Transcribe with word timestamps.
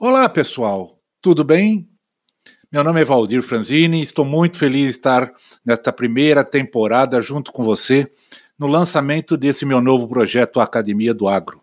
Olá, 0.00 0.28
pessoal, 0.28 0.96
tudo 1.20 1.42
bem? 1.42 1.88
Meu 2.70 2.84
nome 2.84 3.00
é 3.00 3.04
Valdir 3.04 3.42
Franzini 3.42 3.98
e 3.98 4.04
estou 4.04 4.24
muito 4.24 4.56
feliz 4.56 4.84
de 4.84 4.90
estar 4.90 5.32
nesta 5.66 5.92
primeira 5.92 6.44
temporada 6.44 7.20
junto 7.20 7.50
com 7.50 7.64
você 7.64 8.08
no 8.56 8.68
lançamento 8.68 9.36
desse 9.36 9.66
meu 9.66 9.80
novo 9.80 10.06
projeto 10.06 10.60
Academia 10.60 11.12
do 11.12 11.26
Agro. 11.26 11.60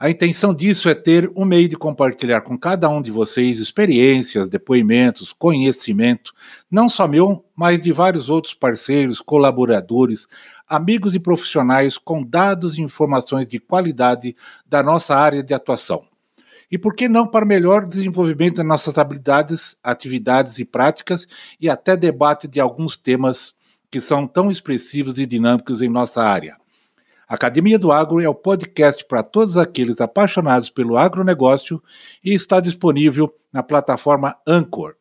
A 0.00 0.10
intenção 0.10 0.52
disso 0.52 0.88
é 0.88 0.96
ter 0.96 1.30
um 1.36 1.44
meio 1.44 1.68
de 1.68 1.76
compartilhar 1.76 2.40
com 2.40 2.58
cada 2.58 2.88
um 2.88 3.00
de 3.00 3.12
vocês 3.12 3.60
experiências, 3.60 4.48
depoimentos, 4.48 5.32
conhecimento, 5.32 6.32
não 6.68 6.88
só 6.88 7.06
meu, 7.06 7.44
mas 7.54 7.80
de 7.80 7.92
vários 7.92 8.28
outros 8.28 8.52
parceiros, 8.52 9.20
colaboradores, 9.20 10.26
amigos 10.66 11.14
e 11.14 11.20
profissionais 11.20 11.96
com 11.96 12.20
dados 12.20 12.76
e 12.76 12.80
informações 12.80 13.46
de 13.46 13.60
qualidade 13.60 14.34
da 14.66 14.82
nossa 14.82 15.14
área 15.14 15.40
de 15.40 15.54
atuação. 15.54 16.04
E 16.74 16.78
por 16.78 16.92
que 16.92 17.08
não 17.08 17.24
para 17.24 17.46
melhor 17.46 17.86
desenvolvimento 17.86 18.56
das 18.56 18.66
nossas 18.66 18.98
habilidades, 18.98 19.76
atividades 19.80 20.58
e 20.58 20.64
práticas 20.64 21.24
e 21.60 21.70
até 21.70 21.96
debate 21.96 22.48
de 22.48 22.58
alguns 22.58 22.96
temas 22.96 23.54
que 23.88 24.00
são 24.00 24.26
tão 24.26 24.50
expressivos 24.50 25.16
e 25.20 25.24
dinâmicos 25.24 25.80
em 25.80 25.88
nossa 25.88 26.20
área. 26.20 26.56
Academia 27.28 27.78
do 27.78 27.92
Agro 27.92 28.20
é 28.20 28.28
o 28.28 28.34
podcast 28.34 29.04
para 29.06 29.22
todos 29.22 29.56
aqueles 29.56 30.00
apaixonados 30.00 30.68
pelo 30.68 30.96
agronegócio 30.96 31.80
e 32.24 32.34
está 32.34 32.58
disponível 32.58 33.32
na 33.52 33.62
plataforma 33.62 34.36
Anchor. 34.44 34.96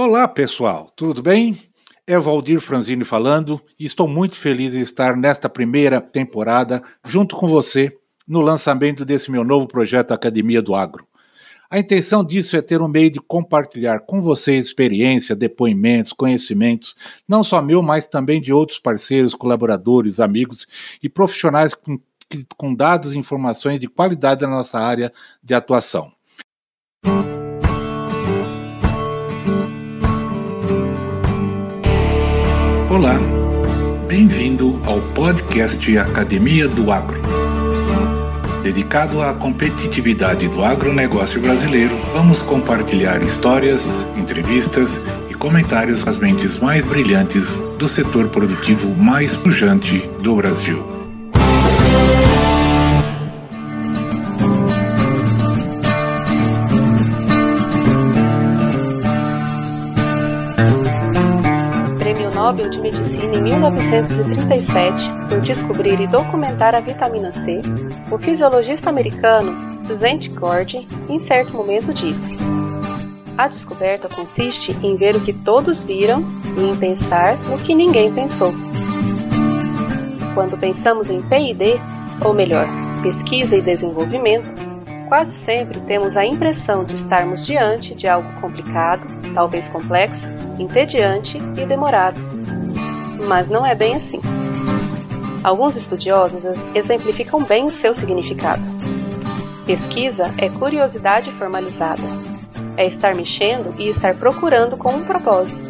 Olá, 0.00 0.28
pessoal, 0.28 0.92
tudo 0.94 1.20
bem? 1.20 1.58
É 2.06 2.16
Valdir 2.16 2.60
Franzini 2.60 3.02
falando 3.02 3.60
e 3.76 3.84
estou 3.84 4.06
muito 4.06 4.36
feliz 4.36 4.72
em 4.72 4.78
estar 4.78 5.16
nesta 5.16 5.48
primeira 5.48 6.00
temporada 6.00 6.80
junto 7.04 7.34
com 7.34 7.48
você 7.48 7.98
no 8.24 8.40
lançamento 8.40 9.04
desse 9.04 9.28
meu 9.28 9.42
novo 9.42 9.66
projeto 9.66 10.12
Academia 10.12 10.62
do 10.62 10.72
Agro. 10.72 11.04
A 11.68 11.80
intenção 11.80 12.24
disso 12.24 12.56
é 12.56 12.62
ter 12.62 12.80
um 12.80 12.86
meio 12.86 13.10
de 13.10 13.18
compartilhar 13.18 13.98
com 13.98 14.22
vocês 14.22 14.66
experiência, 14.66 15.34
depoimentos, 15.34 16.12
conhecimentos, 16.12 16.94
não 17.26 17.42
só 17.42 17.60
meu, 17.60 17.82
mas 17.82 18.06
também 18.06 18.40
de 18.40 18.52
outros 18.52 18.78
parceiros, 18.78 19.34
colaboradores, 19.34 20.20
amigos 20.20 20.64
e 21.02 21.08
profissionais 21.08 21.74
com, 21.74 21.98
com 22.56 22.72
dados 22.72 23.14
e 23.14 23.18
informações 23.18 23.80
de 23.80 23.88
qualidade 23.88 24.42
da 24.42 24.48
nossa 24.48 24.78
área 24.78 25.12
de 25.42 25.54
atuação. 25.54 26.12
Olá, 32.98 33.14
bem-vindo 34.08 34.82
ao 34.84 35.00
podcast 35.00 35.96
Academia 35.98 36.66
do 36.66 36.90
Agro. 36.90 37.22
Dedicado 38.60 39.22
à 39.22 39.32
competitividade 39.32 40.48
do 40.48 40.64
agronegócio 40.64 41.40
brasileiro, 41.40 41.96
vamos 42.12 42.42
compartilhar 42.42 43.22
histórias, 43.22 44.04
entrevistas 44.16 45.00
e 45.30 45.34
comentários 45.34 46.02
com 46.02 46.10
as 46.10 46.18
mentes 46.18 46.58
mais 46.58 46.84
brilhantes 46.84 47.54
do 47.78 47.86
setor 47.86 48.30
produtivo 48.30 48.92
mais 48.96 49.36
pujante 49.36 50.00
do 50.20 50.34
Brasil. 50.34 50.97
Nobel 62.48 62.70
de 62.70 62.80
Medicina 62.80 63.36
em 63.36 63.42
1937 63.42 65.10
por 65.28 65.38
descobrir 65.42 66.00
e 66.00 66.06
documentar 66.06 66.74
a 66.74 66.80
vitamina 66.80 67.30
C, 67.30 67.60
o 68.10 68.16
fisiologista 68.16 68.88
americano 68.88 69.54
Cizent 69.84 70.30
Gordon 70.30 70.86
em 71.10 71.18
certo 71.18 71.52
momento 71.52 71.92
disse: 71.92 72.38
A 73.36 73.48
descoberta 73.48 74.08
consiste 74.08 74.74
em 74.82 74.96
ver 74.96 75.14
o 75.14 75.20
que 75.20 75.34
todos 75.34 75.84
viram 75.84 76.24
e 76.56 76.64
em 76.64 76.74
pensar 76.74 77.36
no 77.36 77.58
que 77.58 77.74
ninguém 77.74 78.10
pensou. 78.14 78.54
Quando 80.32 80.56
pensamos 80.56 81.10
em 81.10 81.20
P&D, 81.20 81.78
ou 82.24 82.32
melhor, 82.32 82.66
pesquisa 83.02 83.58
e 83.58 83.60
desenvolvimento, 83.60 84.48
quase 85.06 85.32
sempre 85.32 85.80
temos 85.80 86.16
a 86.16 86.24
impressão 86.24 86.82
de 86.82 86.94
estarmos 86.94 87.44
diante 87.44 87.94
de 87.94 88.08
algo 88.08 88.32
complicado, 88.40 89.06
talvez 89.34 89.68
complexo, 89.68 90.26
entediante 90.58 91.36
e 91.36 91.66
demorado 91.66 92.37
mas 93.28 93.48
não 93.48 93.64
é 93.64 93.74
bem 93.74 93.94
assim. 93.94 94.20
Alguns 95.44 95.76
estudiosos 95.76 96.44
exemplificam 96.74 97.44
bem 97.44 97.66
o 97.66 97.70
seu 97.70 97.94
significado. 97.94 98.62
Pesquisa 99.66 100.34
é 100.38 100.48
curiosidade 100.48 101.30
formalizada. 101.32 102.02
É 102.76 102.86
estar 102.86 103.14
mexendo 103.14 103.78
e 103.78 103.88
estar 103.88 104.14
procurando 104.14 104.76
com 104.76 104.90
um 104.90 105.04
propósito. 105.04 105.68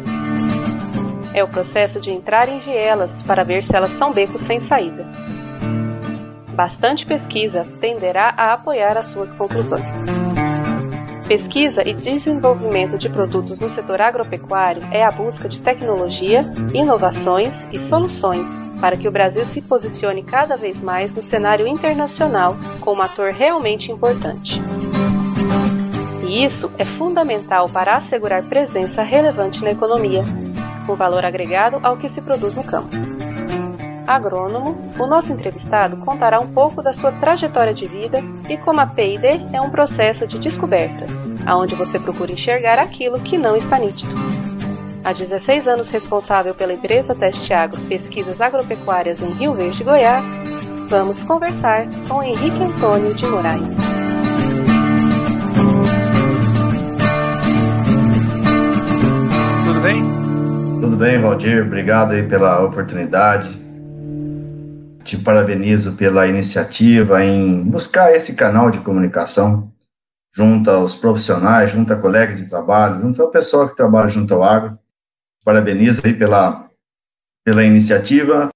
É 1.33 1.43
o 1.43 1.47
processo 1.47 1.99
de 1.99 2.11
entrar 2.11 2.47
em 2.47 2.59
vielas 2.59 3.21
para 3.21 3.43
ver 3.43 3.63
se 3.63 3.75
elas 3.75 3.91
são 3.91 4.13
becos 4.13 4.41
sem 4.41 4.59
saída. 4.59 5.05
Bastante 6.53 7.05
pesquisa 7.05 7.67
tenderá 7.79 8.33
a 8.35 8.53
apoiar 8.53 8.97
as 8.97 9.07
suas 9.07 9.33
conclusões. 9.33 10.28
Pesquisa 11.29 11.87
e 11.87 11.93
desenvolvimento 11.93 12.97
de 12.97 13.07
produtos 13.07 13.59
no 13.59 13.69
setor 13.69 14.01
agropecuário 14.01 14.81
é 14.91 15.05
a 15.05 15.11
busca 15.11 15.47
de 15.47 15.61
tecnologia, 15.61 16.41
inovações 16.73 17.63
e 17.71 17.77
soluções 17.77 18.49
para 18.81 18.97
que 18.97 19.07
o 19.07 19.11
Brasil 19.11 19.45
se 19.45 19.61
posicione 19.61 20.23
cada 20.23 20.55
vez 20.55 20.81
mais 20.81 21.13
no 21.13 21.21
cenário 21.21 21.67
internacional 21.67 22.57
como 22.81 23.03
ator 23.03 23.31
realmente 23.31 23.91
importante. 23.91 24.59
E 26.27 26.43
isso 26.43 26.71
é 26.79 26.85
fundamental 26.85 27.69
para 27.69 27.95
assegurar 27.95 28.41
presença 28.49 29.03
relevante 29.03 29.63
na 29.63 29.69
economia, 29.69 30.23
com 30.87 30.95
valor 30.95 31.23
agregado 31.23 31.79
ao 31.83 31.95
que 31.95 32.09
se 32.09 32.23
produz 32.23 32.55
no 32.55 32.63
campo. 32.63 32.89
Agrônomo, 34.09 34.75
o 34.97 35.05
nosso 35.05 35.31
entrevistado 35.31 35.97
contará 35.97 36.39
um 36.39 36.47
pouco 36.47 36.81
da 36.81 36.91
sua 36.91 37.11
trajetória 37.11 37.71
de 37.71 37.85
vida 37.85 38.23
e 38.49 38.57
como 38.57 38.81
a 38.81 38.87
P&D 38.87 39.45
é 39.53 39.61
um 39.61 39.69
processo 39.69 40.25
de 40.25 40.39
descoberta, 40.39 41.05
aonde 41.45 41.75
você 41.75 41.99
procura 41.99 42.31
enxergar 42.31 42.79
aquilo 42.79 43.19
que 43.19 43.37
não 43.37 43.55
está 43.55 43.77
nítido. 43.77 44.11
Há 45.03 45.13
16 45.13 45.67
anos 45.67 45.89
responsável 45.89 46.55
pela 46.55 46.73
empresa 46.73 47.13
Teste 47.13 47.53
Agro 47.53 47.79
Pesquisas 47.81 48.41
Agropecuárias 48.41 49.21
em 49.21 49.29
Rio 49.29 49.53
Verde, 49.53 49.83
Goiás, 49.83 50.25
vamos 50.87 51.23
conversar 51.23 51.85
com 52.07 52.23
Henrique 52.23 52.63
Antônio 52.63 53.13
de 53.13 53.27
Moraes. 53.27 53.61
Tudo 59.65 59.81
bem? 59.81 60.01
Tudo 60.81 60.95
bem, 60.97 61.21
Valdir. 61.21 61.63
Obrigado 61.63 62.13
aí 62.13 62.23
pela 62.23 62.65
oportunidade. 62.65 63.68
Te 65.09 65.17
parabenizo 65.17 65.93
pela 65.93 66.27
iniciativa 66.27 67.25
em 67.25 67.63
buscar 67.63 68.13
esse 68.13 68.35
canal 68.35 68.69
de 68.69 68.79
comunicação 68.79 69.73
junto 70.31 70.69
aos 70.69 70.93
profissionais, 70.93 71.71
junto 71.71 71.91
a 71.91 71.95
colegas 71.95 72.39
de 72.39 72.47
trabalho, 72.47 73.01
junto 73.01 73.19
ao 73.19 73.31
pessoal 73.31 73.67
que 73.67 73.75
trabalha 73.75 74.07
junto 74.07 74.35
ao 74.35 74.43
agro. 74.43 74.77
Parabenizo 75.43 76.03
aí 76.05 76.13
pela, 76.13 76.69
pela 77.43 77.63
iniciativa. 77.63 78.49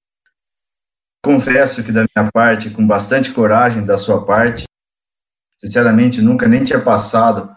Confesso 1.25 1.83
que 1.83 1.91
da 1.91 2.05
minha 2.15 2.29
parte, 2.31 2.69
com 2.69 2.85
bastante 2.85 3.33
coragem 3.33 3.83
da 3.83 3.97
sua 3.97 4.23
parte, 4.23 4.65
sinceramente 5.57 6.21
nunca 6.21 6.47
nem 6.47 6.63
tinha 6.63 6.79
passado 6.79 7.51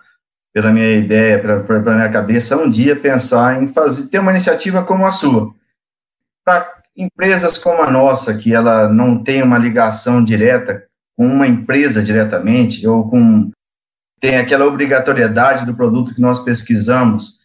pela 0.54 0.72
minha 0.72 0.96
ideia, 0.96 1.38
pela, 1.38 1.62
pela 1.62 1.96
minha 1.96 2.10
cabeça, 2.10 2.56
um 2.56 2.70
dia 2.70 2.98
pensar 2.98 3.62
em 3.62 3.66
fazer, 3.66 4.08
ter 4.08 4.20
uma 4.20 4.31
iniciativa 4.31 4.82
como 4.82 5.04
a 5.04 5.10
sua. 5.10 5.54
Para 6.43 6.75
empresas 6.96 7.58
como 7.58 7.82
a 7.82 7.90
nossa, 7.90 8.37
que 8.37 8.54
ela 8.54 8.88
não 8.88 9.22
tem 9.22 9.43
uma 9.43 9.58
ligação 9.58 10.25
direta 10.25 10.87
com 11.16 11.26
uma 11.26 11.46
empresa 11.46 12.02
diretamente, 12.02 12.87
ou 12.87 13.08
com 13.08 13.50
tem 14.20 14.38
aquela 14.38 14.66
obrigatoriedade 14.66 15.66
do 15.66 15.75
produto 15.75 16.14
que 16.14 16.20
nós 16.20 16.38
pesquisamos 16.38 17.38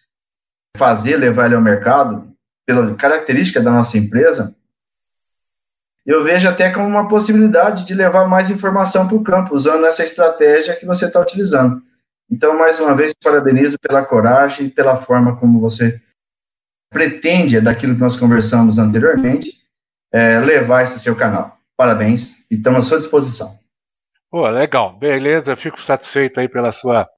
fazer, 0.77 1.17
levar 1.17 1.47
ele 1.47 1.55
ao 1.55 1.61
mercado, 1.61 2.31
pela 2.65 2.95
característica 2.95 3.61
da 3.61 3.71
nossa 3.71 3.97
empresa, 3.97 4.55
eu 6.05 6.23
vejo 6.23 6.47
até 6.47 6.71
como 6.71 6.87
uma 6.87 7.07
possibilidade 7.07 7.85
de 7.85 7.93
levar 7.93 8.27
mais 8.27 8.49
informação 8.49 9.07
para 9.07 9.17
o 9.17 9.23
campo, 9.23 9.53
usando 9.53 9.85
essa 9.85 10.03
estratégia 10.03 10.75
que 10.75 10.85
você 10.85 11.05
está 11.05 11.19
utilizando. 11.19 11.81
Então, 12.29 12.57
mais 12.57 12.79
uma 12.79 12.95
vez, 12.95 13.13
parabenizo 13.13 13.77
pela 13.79 14.03
coragem 14.03 14.67
e 14.67 14.69
pela 14.69 14.95
forma 14.95 15.35
como 15.37 15.59
você 15.59 16.01
pretende, 16.91 17.55
é 17.55 17.61
daquilo 17.61 17.95
que 17.95 18.01
nós 18.01 18.17
conversamos 18.17 18.77
anteriormente, 18.77 19.57
é, 20.11 20.39
levar 20.39 20.83
esse 20.83 20.99
seu 20.99 21.15
canal. 21.15 21.57
Parabéns 21.75 22.45
e 22.51 22.55
estamos 22.55 22.85
à 22.85 22.89
sua 22.89 22.97
disposição. 22.97 23.57
Pô, 24.29 24.47
legal, 24.49 24.97
beleza, 24.97 25.55
fico 25.55 25.81
satisfeito 25.81 26.39
aí 26.39 26.47
pela 26.47 26.71
sua 26.71 27.09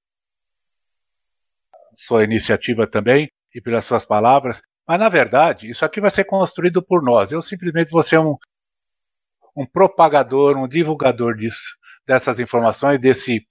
sua 1.96 2.24
iniciativa 2.24 2.88
também 2.88 3.32
e 3.54 3.62
pelas 3.62 3.86
suas 3.86 4.06
palavras. 4.06 4.62
Mas 4.88 5.00
na 5.00 5.10
verdade, 5.10 5.70
isso 5.70 5.84
aqui 5.84 6.00
vai 6.00 6.12
ser 6.12 6.26
construído 6.26 6.82
por 6.82 7.04
nós. 7.04 7.32
Eu 7.32 7.42
simplesmente 7.42 7.92
vou 7.92 8.04
ser 8.04 8.20
um, 8.20 8.36
um 9.56 9.66
propagador, 9.66 10.58
um 10.58 10.68
divulgador 10.68 11.36
disso, 11.36 11.78
dessas 12.06 12.40
informações, 12.40 13.00
desse 13.00 13.48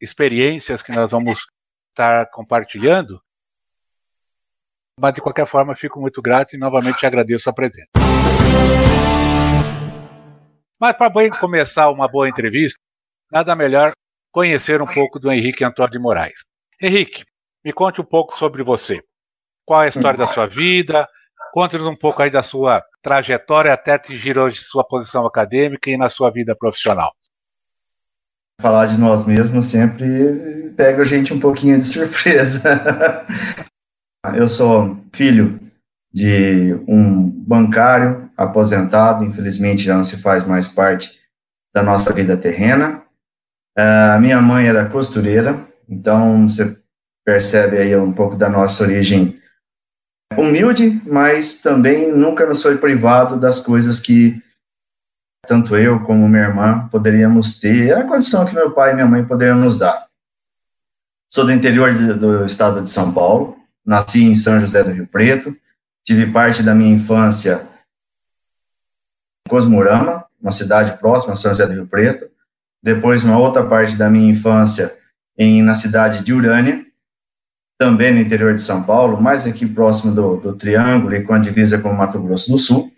experiências 0.00 0.82
que 0.82 0.92
nós 0.92 1.10
vamos 1.10 1.46
estar 1.90 2.30
compartilhando. 2.30 3.20
Mas 5.00 5.12
de 5.12 5.20
qualquer 5.20 5.46
forma, 5.46 5.74
fico 5.74 6.00
muito 6.00 6.22
grato 6.22 6.54
e 6.54 6.58
novamente 6.58 7.04
agradeço 7.04 7.50
a 7.50 7.52
presença. 7.52 7.88
Mas 10.80 10.96
para 10.96 11.30
começar 11.40 11.90
uma 11.90 12.08
boa 12.08 12.28
entrevista, 12.28 12.78
nada 13.30 13.56
melhor 13.56 13.92
conhecer 14.30 14.80
um 14.80 14.86
pouco 14.86 15.18
do 15.18 15.30
Henrique 15.30 15.64
Antônio 15.64 15.92
de 15.92 15.98
Moraes. 15.98 16.44
Henrique, 16.80 17.24
me 17.64 17.72
conte 17.72 18.00
um 18.00 18.04
pouco 18.04 18.36
sobre 18.36 18.62
você. 18.62 19.02
Qual 19.64 19.82
é 19.82 19.86
a 19.86 19.88
história 19.88 20.18
da 20.18 20.26
sua 20.26 20.46
vida? 20.46 21.08
Conte-nos 21.52 21.86
um 21.86 21.96
pouco 21.96 22.22
aí 22.22 22.30
da 22.30 22.42
sua 22.42 22.82
trajetória 23.00 23.72
até 23.72 23.92
atingir 23.92 24.38
hoje 24.38 24.60
sua 24.60 24.84
posição 24.84 25.26
acadêmica 25.26 25.90
e 25.90 25.96
na 25.96 26.08
sua 26.08 26.30
vida 26.30 26.54
profissional. 26.54 27.12
Falar 28.60 28.86
de 28.86 28.98
nós 28.98 29.26
mesmos 29.26 29.66
sempre 29.66 30.72
pega 30.76 31.02
a 31.02 31.04
gente 31.04 31.32
um 31.32 31.40
pouquinho 31.40 31.78
de 31.78 31.84
surpresa. 31.84 33.24
Eu 34.32 34.48
sou 34.48 34.96
filho 35.12 35.60
de 36.12 36.74
um 36.88 37.28
bancário 37.28 38.30
aposentado, 38.36 39.24
infelizmente 39.24 39.82
já 39.82 39.96
não 39.96 40.04
se 40.04 40.16
faz 40.16 40.46
mais 40.46 40.66
parte 40.66 41.20
da 41.74 41.82
nossa 41.82 42.12
vida 42.12 42.36
terrena. 42.36 43.02
A 43.76 44.18
minha 44.20 44.40
mãe 44.40 44.66
era 44.66 44.88
costureira, 44.88 45.58
então 45.88 46.48
você 46.48 46.76
percebe 47.24 47.76
aí 47.76 47.96
um 47.96 48.12
pouco 48.12 48.36
da 48.36 48.48
nossa 48.48 48.82
origem 48.84 49.40
humilde, 50.36 51.02
mas 51.06 51.58
também 51.58 52.10
nunca 52.12 52.46
nos 52.46 52.62
foi 52.62 52.78
privado 52.78 53.38
das 53.38 53.60
coisas 53.60 54.00
que 54.00 54.40
tanto 55.46 55.76
eu 55.76 56.00
como 56.00 56.28
minha 56.28 56.44
irmã 56.44 56.88
poderíamos 56.88 57.58
ter, 57.58 57.92
a 57.92 58.04
condição 58.04 58.46
que 58.46 58.54
meu 58.54 58.70
pai 58.70 58.92
e 58.92 58.94
minha 58.94 59.06
mãe 59.06 59.24
poderiam 59.24 59.58
nos 59.58 59.78
dar. 59.78 60.06
Sou 61.28 61.44
do 61.44 61.52
interior 61.52 61.92
de, 61.94 62.14
do 62.14 62.44
estado 62.44 62.82
de 62.82 62.88
São 62.88 63.12
Paulo, 63.12 63.56
nasci 63.84 64.24
em 64.24 64.34
São 64.34 64.60
José 64.60 64.82
do 64.82 64.90
Rio 64.90 65.06
Preto, 65.06 65.56
tive 66.04 66.30
parte 66.30 66.62
da 66.62 66.74
minha 66.74 66.94
infância 66.94 67.68
em 69.46 69.50
Cosmorama, 69.50 70.24
uma 70.40 70.52
cidade 70.52 70.98
próxima 70.98 71.32
a 71.32 71.36
São 71.36 71.50
José 71.50 71.66
do 71.66 71.72
Rio 71.72 71.86
Preto, 71.86 72.30
depois 72.82 73.24
uma 73.24 73.38
outra 73.38 73.64
parte 73.64 73.96
da 73.96 74.10
minha 74.10 74.30
infância 74.30 74.96
em, 75.36 75.62
na 75.62 75.74
cidade 75.74 76.22
de 76.22 76.32
Urânia, 76.32 76.84
também 77.78 78.12
no 78.12 78.20
interior 78.20 78.54
de 78.54 78.62
São 78.62 78.82
Paulo, 78.82 79.20
mais 79.20 79.46
aqui 79.46 79.66
próximo 79.66 80.14
do, 80.14 80.36
do 80.36 80.54
Triângulo 80.54 81.14
e 81.14 81.24
com 81.24 81.34
a 81.34 81.38
divisa 81.38 81.78
com 81.78 81.90
o 81.90 81.96
Mato 81.96 82.20
Grosso 82.20 82.50
do 82.50 82.58
Sul, 82.58 82.92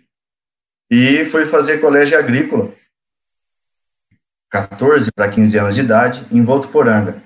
e 0.89 1.25
fui 1.25 1.45
fazer 1.45 1.79
colégio 1.79 2.17
agrícola, 2.17 2.73
14 4.49 5.11
para 5.11 5.29
15 5.29 5.57
anos 5.57 5.75
de 5.75 5.81
idade, 5.81 6.25
em 6.31 6.43
Votuporanga. 6.43 7.21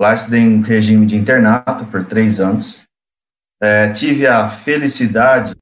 Lá 0.00 0.14
estudei 0.14 0.40
em 0.40 0.62
regime 0.62 1.06
de 1.06 1.16
internato 1.16 1.84
por 1.86 2.04
três 2.04 2.40
anos. 2.40 2.80
É, 3.60 3.90
tive 3.90 4.26
a 4.26 4.48
felicidade 4.48 5.54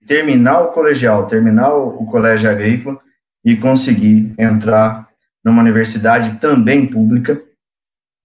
de 0.00 0.06
terminar 0.06 0.60
o 0.60 0.72
colegial, 0.72 1.26
terminar 1.26 1.74
o 1.74 2.06
colégio 2.06 2.48
agrícola 2.48 3.00
e 3.44 3.56
conseguir 3.56 4.32
entrar 4.38 5.08
numa 5.44 5.60
universidade 5.60 6.38
também 6.38 6.86
pública, 6.86 7.42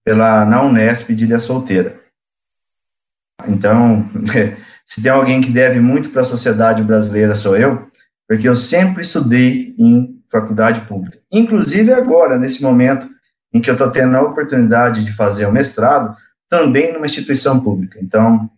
pela, 0.04 0.44
na 0.44 0.62
Unesp 0.62 1.10
de 1.10 1.24
Ilha 1.24 1.38
Solteira. 1.38 2.00
Então, 3.46 4.08
se 4.86 5.02
tem 5.02 5.10
alguém 5.10 5.40
que 5.40 5.50
deve 5.50 5.80
muito 5.80 6.10
para 6.10 6.22
a 6.22 6.24
sociedade 6.24 6.82
brasileira, 6.82 7.34
sou 7.34 7.56
eu, 7.56 7.90
porque 8.26 8.48
eu 8.48 8.56
sempre 8.56 9.02
estudei 9.02 9.74
em 9.78 10.20
faculdade 10.30 10.80
pública. 10.82 11.18
Inclusive 11.30 11.92
agora, 11.92 12.38
nesse 12.38 12.62
momento 12.62 13.08
em 13.52 13.60
que 13.60 13.68
eu 13.68 13.74
estou 13.74 13.90
tendo 13.90 14.16
a 14.16 14.22
oportunidade 14.22 15.04
de 15.04 15.12
fazer 15.12 15.46
o 15.46 15.52
mestrado, 15.52 16.16
também 16.48 16.92
numa 16.92 17.06
instituição 17.06 17.60
pública. 17.60 17.98
Então, 18.00 18.50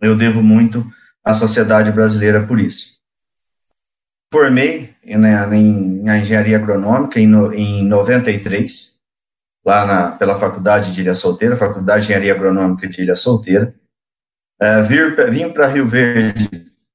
eu 0.00 0.16
devo 0.16 0.42
muito 0.42 0.84
à 1.24 1.32
sociedade 1.32 1.90
brasileira 1.90 2.46
por 2.46 2.58
isso. 2.58 3.00
Formei 4.32 4.94
né, 5.04 5.56
em, 5.56 6.08
engenharia 6.08 6.56
agronômica 6.56 7.20
em, 7.20 7.26
no, 7.26 7.52
em 7.52 7.84
93, 7.86 9.00
lá 9.64 9.86
na, 9.86 10.10
pela 10.12 10.38
Faculdade 10.38 10.92
de 10.92 11.00
Ilha 11.00 11.14
Solteira, 11.14 11.56
Faculdade 11.56 12.00
de 12.00 12.06
Engenharia 12.06 12.34
Agronômica 12.34 12.88
de 12.88 13.02
Ilha 13.02 13.14
Solteira. 13.14 13.74
É, 14.60 14.82
vir, 14.82 15.30
vim 15.30 15.50
para 15.50 15.66
Rio 15.66 15.86
Verde 15.86 16.48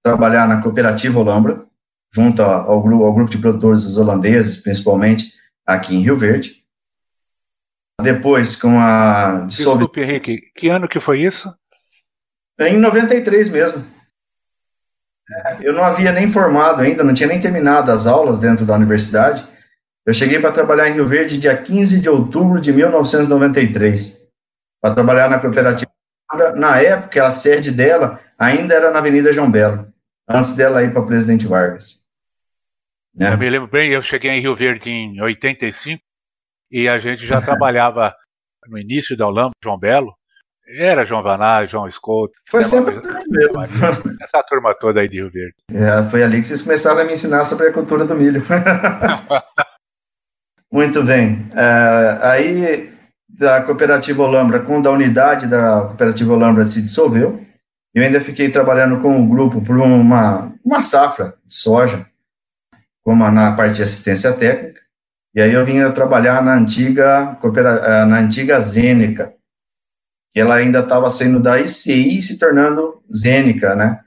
trabalhar 0.03 0.47
na 0.47 0.61
cooperativa 0.61 1.19
Olambra, 1.19 1.65
junto 2.13 2.41
ao, 2.41 2.71
ao, 2.71 3.13
grupo 3.13 3.29
de 3.29 3.37
produtores 3.37 3.97
holandeses, 3.97 4.57
principalmente 4.57 5.33
aqui 5.65 5.95
em 5.95 6.01
Rio 6.01 6.15
Verde. 6.15 6.63
Depois, 8.01 8.55
com 8.55 8.79
a... 8.79 9.45
Desculpe, 9.47 10.01
Henrique, 10.01 10.51
que 10.55 10.69
ano 10.69 10.87
que 10.87 10.99
foi 10.99 11.21
isso? 11.21 11.53
Em 12.59 12.77
93 12.77 13.49
mesmo. 13.49 13.83
É, 15.29 15.57
eu 15.61 15.73
não 15.73 15.83
havia 15.83 16.11
nem 16.11 16.31
formado 16.31 16.81
ainda, 16.81 17.03
não 17.03 17.13
tinha 17.13 17.27
nem 17.27 17.41
terminado 17.41 17.91
as 17.91 18.07
aulas 18.07 18.39
dentro 18.39 18.65
da 18.65 18.75
universidade. 18.75 19.45
Eu 20.05 20.13
cheguei 20.13 20.39
para 20.39 20.51
trabalhar 20.51 20.89
em 20.89 20.93
Rio 20.93 21.07
Verde 21.07 21.37
dia 21.37 21.55
15 21.55 21.99
de 21.99 22.09
outubro 22.09 22.61
de 22.61 22.71
1993, 22.71 24.21
para 24.81 24.93
trabalhar 24.93 25.29
na 25.29 25.39
cooperativa 25.39 25.91
na 26.55 26.81
época, 26.81 27.25
a 27.25 27.31
sede 27.31 27.71
dela 27.71 28.19
ainda 28.37 28.73
era 28.73 28.91
na 28.91 28.99
Avenida 28.99 29.31
João 29.31 29.49
Belo, 29.49 29.87
antes 30.27 30.55
dela 30.55 30.83
ir 30.83 30.91
para 30.91 31.05
Presidente 31.05 31.47
Vargas. 31.47 32.05
Né? 33.15 33.31
Eu 33.31 33.37
me 33.37 33.49
lembro 33.49 33.67
bem, 33.67 33.91
eu 33.91 34.01
cheguei 34.01 34.31
em 34.31 34.41
Rio 34.41 34.55
Verde 34.55 34.89
em 34.89 35.21
85 35.21 36.03
e 36.71 36.87
a 36.87 36.99
gente 36.99 37.25
já 37.25 37.41
trabalhava 37.41 38.15
no 38.67 38.77
início 38.77 39.15
da 39.15 39.27
Olamba, 39.27 39.51
João 39.63 39.77
Belo. 39.77 40.13
Era 40.79 41.05
João 41.05 41.23
Vanay, 41.23 41.67
João 41.67 41.89
Scott. 41.89 42.33
Foi 42.49 42.63
sempre 42.63 42.99
mesmo. 43.29 43.61
Essa 44.21 44.43
turma 44.43 44.75
toda 44.75 44.99
aí 44.99 45.07
de 45.07 45.17
Rio 45.17 45.31
Verde. 45.31 45.55
É, 45.71 46.03
foi 46.09 46.21
ali 46.21 46.41
que 46.41 46.47
vocês 46.47 46.61
começaram 46.61 46.99
a 46.99 47.05
me 47.05 47.13
ensinar 47.13 47.45
sobre 47.45 47.67
a 47.67 47.73
cultura 47.73 48.03
do 48.03 48.13
milho. 48.13 48.41
Muito 50.69 51.01
bem. 51.03 51.49
É, 51.55 52.19
aí 52.21 52.93
da 53.29 53.61
cooperativa 53.61 54.23
Olambra 54.23 54.59
com 54.59 54.81
da 54.81 54.91
unidade 54.91 55.47
da 55.47 55.81
cooperativa 55.81 56.33
Olambra 56.33 56.65
se 56.65 56.81
dissolveu. 56.81 57.45
Eu 57.93 58.03
ainda 58.03 58.19
fiquei 58.19 58.49
trabalhando 58.49 59.01
com 59.01 59.21
o 59.21 59.27
grupo 59.27 59.61
por 59.61 59.77
uma, 59.77 60.53
uma 60.63 60.81
safra 60.81 61.35
de 61.45 61.55
soja, 61.55 62.05
como 63.03 63.29
na 63.31 63.55
parte 63.55 63.77
de 63.77 63.83
assistência 63.83 64.33
técnica. 64.33 64.81
E 65.35 65.41
aí 65.41 65.53
eu 65.53 65.65
vinha 65.65 65.91
trabalhar 65.91 66.43
na 66.43 66.55
antiga, 66.55 67.37
eh, 67.43 68.05
na 68.05 68.19
antiga 68.19 68.59
Zênica, 68.59 69.33
que 70.33 70.39
ela 70.39 70.55
ainda 70.55 70.79
estava 70.79 71.09
saindo 71.09 71.39
da 71.39 71.59
ICI 71.59 72.21
se 72.21 72.39
tornando 72.39 73.01
Zênica, 73.13 73.75
né? 73.75 73.99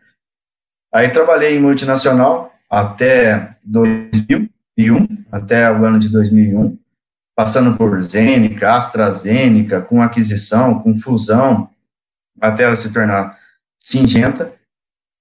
Aí 0.92 1.08
trabalhei 1.10 1.56
em 1.56 1.60
multinacional 1.60 2.52
até 2.68 3.56
2001, 3.64 5.24
até 5.30 5.70
o 5.70 5.84
ano 5.84 5.98
de 5.98 6.08
2001 6.08 6.80
passando 7.40 7.74
por 7.74 8.02
Zênica, 8.02 8.76
AstraZeneca, 8.76 9.80
com 9.80 10.02
aquisição, 10.02 10.78
com 10.78 11.00
fusão, 11.00 11.70
até 12.38 12.64
ela 12.64 12.76
se 12.76 12.92
tornar 12.92 13.34
Singenta. 13.82 14.52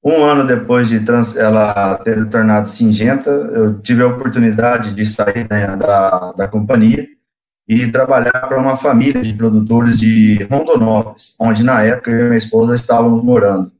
Um 0.03 0.23
ano 0.23 0.47
depois 0.47 0.87
de 0.87 1.01
trans, 1.01 1.35
ela 1.35 1.97
ter 1.97 2.29
tornado 2.29 2.67
Singenta, 2.67 3.29
eu 3.29 3.81
tive 3.81 4.01
a 4.01 4.07
oportunidade 4.07 4.93
de 4.93 5.05
sair 5.05 5.45
né, 5.49 5.75
da, 5.75 6.31
da 6.31 6.47
companhia 6.47 7.05
e 7.67 7.91
trabalhar 7.91 8.31
para 8.31 8.57
uma 8.57 8.77
família 8.77 9.21
de 9.21 9.33
produtores 9.33 9.99
de 9.99 10.41
Rondonópolis, 10.43 11.35
onde 11.39 11.63
na 11.63 11.83
época 11.83 12.09
eu 12.09 12.19
e 12.19 12.23
minha 12.23 12.37
esposa 12.37 12.75
estávamos 12.75 13.23
morando. 13.23 13.71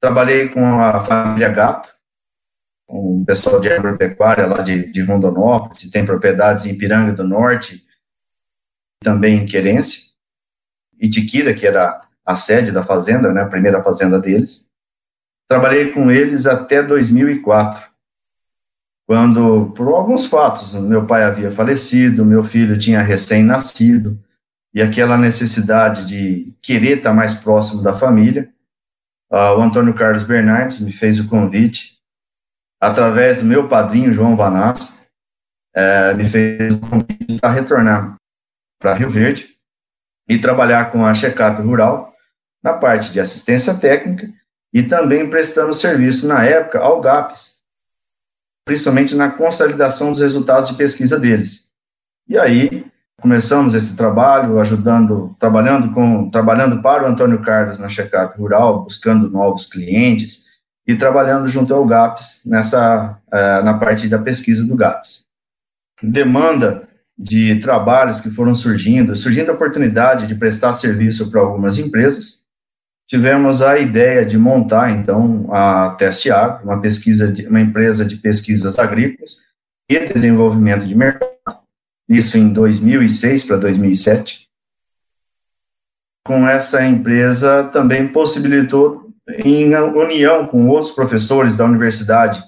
Trabalhei 0.00 0.48
com 0.48 0.80
a 0.80 1.00
família 1.04 1.48
Gato, 1.48 1.88
um 2.88 3.24
pessoal 3.24 3.60
de 3.60 3.72
agropecuária 3.72 4.46
lá 4.46 4.60
de, 4.62 4.90
de 4.90 5.00
Rondonópolis, 5.00 5.88
tem 5.90 6.04
propriedades 6.04 6.66
em 6.66 6.76
Piranga 6.76 7.12
do 7.12 7.24
Norte, 7.24 7.84
também 9.00 9.42
em 9.42 9.46
Querência, 9.46 10.02
Itiquira, 11.00 11.54
que 11.54 11.66
era 11.66 12.02
a 12.24 12.34
sede 12.34 12.72
da 12.72 12.82
fazenda, 12.82 13.32
né, 13.32 13.42
a 13.42 13.48
primeira 13.48 13.82
fazenda 13.82 14.18
deles. 14.18 14.63
Trabalhei 15.54 15.92
com 15.92 16.10
eles 16.10 16.46
até 16.46 16.82
2004, 16.82 17.88
quando, 19.06 19.66
por 19.66 19.86
alguns 19.86 20.26
fatos, 20.26 20.74
meu 20.74 21.06
pai 21.06 21.22
havia 21.22 21.48
falecido, 21.48 22.24
meu 22.24 22.42
filho 22.42 22.76
tinha 22.76 23.00
recém-nascido, 23.00 24.18
e 24.74 24.82
aquela 24.82 25.16
necessidade 25.16 26.06
de 26.06 26.52
querer 26.60 26.96
estar 26.96 27.14
mais 27.14 27.34
próximo 27.34 27.84
da 27.84 27.94
família, 27.94 28.52
uh, 29.30 29.56
o 29.56 29.62
Antônio 29.62 29.94
Carlos 29.94 30.24
Bernardes 30.24 30.80
me 30.80 30.90
fez 30.90 31.20
o 31.20 31.28
convite, 31.28 32.00
através 32.80 33.38
do 33.38 33.44
meu 33.44 33.68
padrinho, 33.68 34.12
João 34.12 34.34
Vanassa, 34.34 34.92
uh, 35.76 36.16
me 36.16 36.28
fez 36.28 36.74
o 36.74 36.80
convite 36.80 37.38
para 37.40 37.52
retornar 37.52 38.16
para 38.80 38.94
Rio 38.94 39.08
Verde 39.08 39.50
e 40.28 40.36
trabalhar 40.36 40.90
com 40.90 41.06
a 41.06 41.14
Checkup 41.14 41.62
Rural 41.62 42.12
na 42.60 42.72
parte 42.72 43.12
de 43.12 43.20
assistência 43.20 43.72
técnica 43.72 44.28
e 44.74 44.82
também 44.82 45.30
prestando 45.30 45.72
serviço, 45.72 46.26
na 46.26 46.44
época, 46.44 46.80
ao 46.80 47.00
GAPS, 47.00 47.60
principalmente 48.64 49.14
na 49.14 49.30
consolidação 49.30 50.10
dos 50.10 50.20
resultados 50.20 50.68
de 50.68 50.74
pesquisa 50.74 51.16
deles. 51.16 51.68
E 52.28 52.36
aí, 52.36 52.84
começamos 53.20 53.72
esse 53.72 53.96
trabalho, 53.96 54.58
ajudando, 54.58 55.36
trabalhando 55.38 55.92
com, 55.92 56.28
trabalhando 56.28 56.82
para 56.82 57.04
o 57.04 57.06
Antônio 57.06 57.40
Carlos 57.40 57.78
na 57.78 57.88
Checkup 57.88 58.36
Rural, 58.36 58.82
buscando 58.82 59.30
novos 59.30 59.66
clientes 59.66 60.42
e 60.84 60.96
trabalhando 60.96 61.46
junto 61.46 61.72
ao 61.72 61.86
GAPS 61.86 62.40
nessa, 62.44 63.18
uh, 63.28 63.64
na 63.64 63.78
parte 63.78 64.08
da 64.08 64.18
pesquisa 64.18 64.66
do 64.66 64.74
GAPS. 64.74 65.26
Demanda 66.02 66.88
de 67.16 67.60
trabalhos 67.60 68.20
que 68.20 68.28
foram 68.28 68.56
surgindo, 68.56 69.14
surgindo 69.14 69.52
a 69.52 69.54
oportunidade 69.54 70.26
de 70.26 70.34
prestar 70.34 70.72
serviço 70.72 71.30
para 71.30 71.40
algumas 71.40 71.78
empresas, 71.78 72.43
tivemos 73.06 73.62
a 73.62 73.78
ideia 73.78 74.24
de 74.24 74.38
montar, 74.38 74.90
então, 74.90 75.48
a 75.52 75.90
Teste 75.98 76.30
Agro, 76.30 76.64
uma, 76.64 76.80
pesquisa 76.80 77.30
de, 77.30 77.46
uma 77.46 77.60
empresa 77.60 78.04
de 78.04 78.16
pesquisas 78.16 78.78
agrícolas 78.78 79.44
e 79.88 79.98
desenvolvimento 79.98 80.86
de 80.86 80.94
mercado, 80.94 81.30
isso 82.08 82.38
em 82.38 82.52
2006 82.52 83.44
para 83.44 83.56
2007. 83.56 84.48
Com 86.26 86.48
essa 86.48 86.84
empresa 86.84 87.64
também 87.64 88.08
possibilitou, 88.08 89.04
em 89.28 89.74
união 89.74 90.46
com 90.46 90.68
outros 90.68 90.92
professores 90.92 91.56
da 91.56 91.64
universidade 91.64 92.42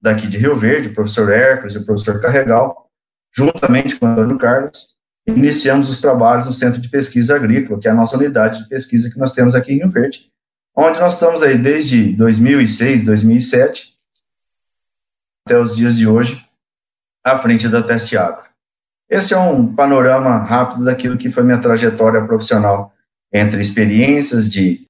daqui 0.00 0.26
de 0.26 0.38
Rio 0.38 0.56
Verde, 0.56 0.88
o 0.88 0.94
professor 0.94 1.30
Hércules 1.30 1.74
e 1.74 1.78
o 1.78 1.84
professor 1.84 2.20
Carregal, 2.20 2.90
juntamente 3.34 3.96
com 3.96 4.06
o 4.06 4.08
Antônio 4.08 4.38
Carlos, 4.38 4.96
iniciamos 5.26 5.88
os 5.88 6.00
trabalhos 6.00 6.46
no 6.46 6.52
Centro 6.52 6.80
de 6.80 6.88
Pesquisa 6.88 7.36
Agrícola, 7.36 7.78
que 7.78 7.88
é 7.88 7.90
a 7.90 7.94
nossa 7.94 8.16
unidade 8.16 8.62
de 8.62 8.68
pesquisa 8.68 9.10
que 9.10 9.18
nós 9.18 9.32
temos 9.32 9.54
aqui 9.54 9.72
em 9.72 9.78
Rio 9.78 9.90
Verde, 9.90 10.30
onde 10.74 10.98
nós 10.98 11.14
estamos 11.14 11.42
aí 11.42 11.56
desde 11.56 12.12
2006, 12.14 13.04
2007, 13.04 13.94
até 15.46 15.58
os 15.58 15.74
dias 15.76 15.96
de 15.96 16.06
hoje, 16.06 16.46
à 17.24 17.38
frente 17.38 17.68
da 17.68 17.82
Teste 17.82 18.16
Agro. 18.16 18.44
Esse 19.08 19.34
é 19.34 19.38
um 19.38 19.74
panorama 19.74 20.38
rápido 20.38 20.84
daquilo 20.84 21.18
que 21.18 21.30
foi 21.30 21.42
minha 21.42 21.60
trajetória 21.60 22.24
profissional, 22.24 22.92
entre 23.32 23.60
experiências 23.60 24.50
de 24.50 24.86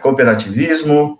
cooperativismo, 0.00 1.18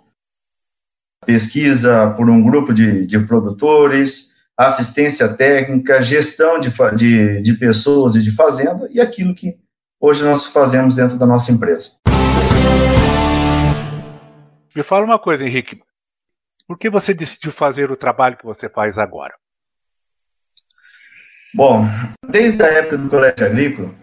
pesquisa 1.25 2.11
por 2.15 2.29
um 2.29 2.41
grupo 2.41 2.73
de, 2.73 3.05
de 3.05 3.19
produtores, 3.19 4.28
assistência 4.59 5.29
técnica, 5.29 6.01
gestão 6.01 6.59
de, 6.59 6.69
de, 6.97 7.41
de 7.41 7.53
pessoas 7.53 8.15
e 8.15 8.21
de 8.21 8.29
fazenda, 8.29 8.89
e 8.91 8.99
aquilo 8.99 9.33
que 9.33 9.57
hoje 10.01 10.21
nós 10.21 10.47
fazemos 10.47 10.95
dentro 10.95 11.17
da 11.17 11.25
nossa 11.25 11.49
empresa. 11.49 11.91
Me 14.75 14.83
fala 14.83 15.05
uma 15.05 15.17
coisa, 15.17 15.45
Henrique. 15.45 15.81
Por 16.67 16.77
que 16.77 16.89
você 16.89 17.13
decidiu 17.13 17.53
fazer 17.53 17.89
o 17.89 17.95
trabalho 17.95 18.35
que 18.35 18.45
você 18.45 18.67
faz 18.67 18.97
agora? 18.97 19.33
Bom, 21.55 21.85
desde 22.29 22.61
a 22.61 22.67
época 22.67 22.97
do 22.97 23.09
colégio 23.09 23.45
agrícola, 23.45 23.95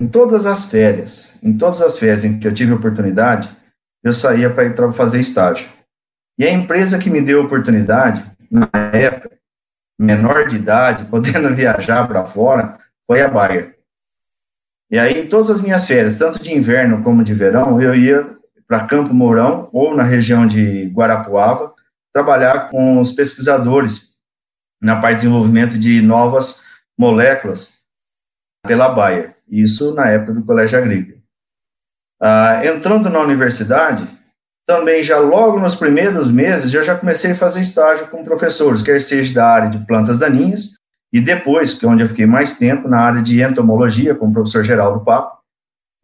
em 0.00 0.08
todas 0.08 0.46
as 0.46 0.64
férias, 0.64 1.38
em 1.42 1.56
todas 1.56 1.82
as 1.82 1.98
férias 1.98 2.24
em 2.24 2.40
que 2.40 2.48
eu 2.48 2.54
tive 2.54 2.72
oportunidade, 2.72 3.54
eu 4.02 4.12
saía 4.12 4.48
para 4.48 4.64
ir 4.64 4.92
fazer 4.94 5.20
estágio. 5.20 5.68
E 6.38 6.46
a 6.46 6.50
empresa 6.50 6.98
que 6.98 7.10
me 7.10 7.20
deu 7.20 7.42
a 7.42 7.44
oportunidade, 7.44 8.24
na 8.50 8.68
época, 8.92 9.37
menor 9.98 10.46
de 10.48 10.56
idade, 10.56 11.04
podendo 11.10 11.54
viajar 11.54 12.06
para 12.06 12.24
fora, 12.24 12.78
foi 13.06 13.20
a 13.20 13.28
Bayer. 13.28 13.76
E 14.90 14.98
aí, 14.98 15.20
em 15.20 15.28
todas 15.28 15.50
as 15.50 15.60
minhas 15.60 15.86
férias, 15.86 16.16
tanto 16.16 16.42
de 16.42 16.54
inverno 16.54 17.02
como 17.02 17.22
de 17.22 17.34
verão, 17.34 17.80
eu 17.80 17.94
ia 17.94 18.38
para 18.66 18.86
Campo 18.86 19.14
Mourão 19.14 19.68
ou 19.72 19.96
na 19.96 20.02
região 20.02 20.46
de 20.46 20.86
Guarapuava, 20.86 21.74
trabalhar 22.12 22.70
com 22.70 23.00
os 23.00 23.12
pesquisadores 23.12 24.10
na 24.80 25.00
parte 25.00 25.16
de 25.16 25.22
desenvolvimento 25.22 25.78
de 25.78 26.00
novas 26.02 26.62
moléculas 26.98 27.78
pela 28.66 28.90
Bayer. 28.90 29.36
Isso 29.48 29.94
na 29.94 30.08
época 30.08 30.34
do 30.34 30.44
Colégio 30.44 30.78
Agrícola. 30.78 31.18
Ah, 32.20 32.62
entrando 32.64 33.08
na 33.08 33.20
universidade, 33.20 34.06
também 34.68 35.02
já 35.02 35.18
logo 35.18 35.58
nos 35.58 35.74
primeiros 35.74 36.30
meses 36.30 36.74
eu 36.74 36.82
já 36.82 36.94
comecei 36.94 37.32
a 37.32 37.34
fazer 37.34 37.62
estágio 37.62 38.06
com 38.08 38.22
professores, 38.22 38.82
quer 38.82 39.00
seja 39.00 39.32
da 39.32 39.48
área 39.48 39.70
de 39.70 39.78
plantas 39.86 40.18
daninhas 40.18 40.74
e 41.10 41.22
depois, 41.22 41.72
que 41.72 41.86
é 41.86 41.88
onde 41.88 42.02
eu 42.02 42.08
fiquei 42.08 42.26
mais 42.26 42.58
tempo, 42.58 42.86
na 42.86 43.00
área 43.00 43.22
de 43.22 43.40
entomologia 43.40 44.14
com 44.14 44.26
o 44.26 44.32
professor 44.32 44.62
Geraldo 44.62 45.02
Papo, 45.02 45.38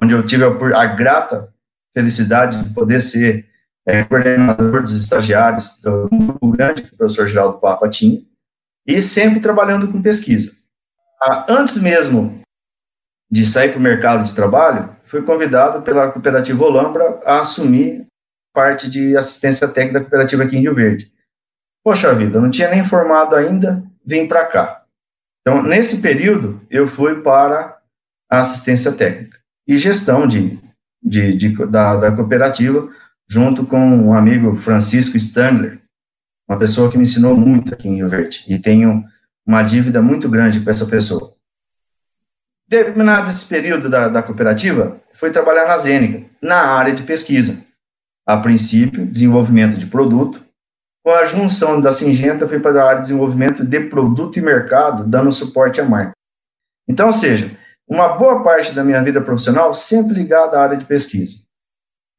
onde 0.02 0.14
eu 0.14 0.24
tive 0.24 0.44
a, 0.44 0.80
a 0.80 0.86
grata 0.86 1.52
felicidade 1.92 2.64
de 2.64 2.70
poder 2.70 3.02
ser 3.02 3.46
é, 3.86 4.02
coordenador 4.02 4.80
dos 4.82 4.96
estagiários 4.96 5.78
do 5.82 6.08
grupo 6.08 6.48
grande 6.52 6.80
que 6.80 6.94
o 6.94 6.96
professor 6.96 7.28
Geraldo 7.28 7.58
Papa 7.58 7.86
tinha, 7.90 8.22
e 8.86 9.02
sempre 9.02 9.40
trabalhando 9.40 9.88
com 9.88 10.00
pesquisa. 10.00 10.52
Ah, 11.20 11.44
antes 11.50 11.76
mesmo 11.76 12.40
de 13.30 13.44
sair 13.44 13.68
para 13.68 13.78
o 13.78 13.82
mercado 13.82 14.24
de 14.24 14.34
trabalho, 14.34 14.96
fui 15.04 15.20
convidado 15.20 15.82
pela 15.82 16.10
cooperativa 16.10 16.64
Olambra 16.64 17.20
a 17.26 17.40
assumir 17.40 18.06
parte 18.54 18.88
de 18.88 19.16
assistência 19.16 19.66
técnica 19.66 19.98
da 19.98 20.04
cooperativa 20.04 20.44
aqui 20.44 20.56
em 20.56 20.60
Rio 20.60 20.74
Verde. 20.74 21.12
Poxa 21.82 22.14
vida, 22.14 22.38
eu 22.38 22.40
não 22.40 22.50
tinha 22.50 22.70
nem 22.70 22.84
formado 22.84 23.34
ainda, 23.34 23.84
vim 24.06 24.26
para 24.26 24.46
cá. 24.46 24.84
Então, 25.40 25.62
nesse 25.62 26.00
período, 26.00 26.62
eu 26.70 26.86
fui 26.86 27.20
para 27.20 27.76
a 28.30 28.40
assistência 28.40 28.92
técnica 28.92 29.38
e 29.66 29.76
gestão 29.76 30.26
de, 30.26 30.58
de, 31.02 31.36
de 31.36 31.66
da, 31.66 31.96
da, 31.96 32.12
cooperativa, 32.12 32.88
junto 33.28 33.66
com 33.66 33.78
um 33.78 34.14
amigo 34.14 34.54
Francisco 34.54 35.16
Stangler, 35.16 35.82
uma 36.48 36.58
pessoa 36.58 36.90
que 36.90 36.96
me 36.96 37.02
ensinou 37.02 37.36
muito 37.36 37.74
aqui 37.74 37.88
em 37.88 37.96
Rio 37.96 38.08
Verde, 38.08 38.44
e 38.46 38.58
tenho 38.58 39.04
uma 39.44 39.62
dívida 39.62 40.00
muito 40.00 40.28
grande 40.28 40.60
com 40.60 40.70
essa 40.70 40.86
pessoa. 40.86 41.34
Terminado 42.68 43.28
esse 43.28 43.46
período 43.46 43.90
da, 43.90 44.08
da 44.08 44.22
cooperativa, 44.22 45.00
fui 45.12 45.30
trabalhar 45.30 45.66
na 45.66 45.76
Zênica, 45.76 46.24
na 46.40 46.56
área 46.56 46.94
de 46.94 47.02
pesquisa 47.02 47.62
a 48.26 48.36
princípio, 48.36 49.06
desenvolvimento 49.06 49.76
de 49.76 49.86
produto. 49.86 50.42
Com 51.04 51.12
a 51.12 51.26
junção 51.26 51.80
da 51.80 51.92
Singenta, 51.92 52.48
fui 52.48 52.58
para 52.58 52.82
a 52.82 52.86
área 52.86 53.00
de 53.00 53.08
desenvolvimento 53.08 53.62
de 53.62 53.80
produto 53.80 54.38
e 54.38 54.42
mercado, 54.42 55.06
dando 55.06 55.30
suporte 55.30 55.80
à 55.80 55.84
marca. 55.84 56.12
Então, 56.88 57.08
ou 57.08 57.12
seja, 57.12 57.50
uma 57.86 58.08
boa 58.16 58.42
parte 58.42 58.74
da 58.74 58.82
minha 58.82 59.02
vida 59.02 59.20
profissional 59.20 59.74
sempre 59.74 60.14
ligada 60.14 60.58
à 60.58 60.62
área 60.62 60.76
de 60.76 60.86
pesquisa. 60.86 61.36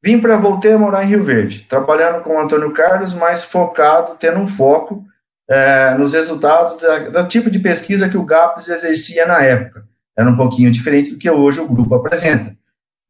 Vim 0.04 0.20
para 0.20 0.36
voltei 0.36 0.72
a 0.72 0.78
morar 0.78 1.04
em 1.04 1.08
Rio 1.08 1.24
Verde, 1.24 1.66
trabalhando 1.68 2.22
com 2.22 2.36
o 2.36 2.40
Antônio 2.40 2.72
Carlos, 2.72 3.12
mas 3.12 3.42
focado, 3.42 4.14
tendo 4.20 4.38
um 4.38 4.46
foco 4.46 5.04
é, 5.50 5.96
nos 5.98 6.12
resultados 6.12 6.80
da, 6.80 7.22
do 7.22 7.28
tipo 7.28 7.50
de 7.50 7.58
pesquisa 7.58 8.08
que 8.08 8.16
o 8.16 8.24
GAPS 8.24 8.68
exercia 8.68 9.26
na 9.26 9.42
época. 9.42 9.84
Era 10.16 10.30
um 10.30 10.36
pouquinho 10.36 10.70
diferente 10.70 11.10
do 11.10 11.18
que 11.18 11.28
hoje 11.28 11.60
o 11.60 11.68
grupo 11.68 11.94
apresenta, 11.96 12.56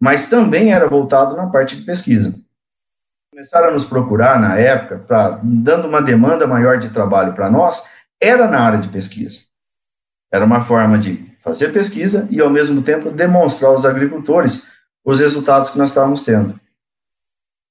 mas 0.00 0.30
também 0.30 0.72
era 0.72 0.88
voltado 0.88 1.36
na 1.36 1.48
parte 1.48 1.76
de 1.76 1.82
pesquisa 1.82 2.34
começaram 3.36 3.68
a 3.68 3.72
nos 3.72 3.84
procurar 3.84 4.40
na 4.40 4.58
época, 4.58 4.96
pra, 5.06 5.38
dando 5.42 5.86
uma 5.86 6.00
demanda 6.00 6.46
maior 6.46 6.78
de 6.78 6.88
trabalho 6.88 7.34
para 7.34 7.50
nós, 7.50 7.84
era 8.18 8.48
na 8.48 8.58
área 8.58 8.78
de 8.78 8.88
pesquisa. 8.88 9.40
Era 10.32 10.42
uma 10.42 10.62
forma 10.62 10.96
de 10.96 11.22
fazer 11.44 11.70
pesquisa 11.70 12.26
e, 12.30 12.40
ao 12.40 12.48
mesmo 12.48 12.80
tempo, 12.80 13.10
demonstrar 13.10 13.72
aos 13.72 13.84
agricultores 13.84 14.64
os 15.04 15.20
resultados 15.20 15.68
que 15.68 15.76
nós 15.76 15.90
estávamos 15.90 16.24
tendo. 16.24 16.58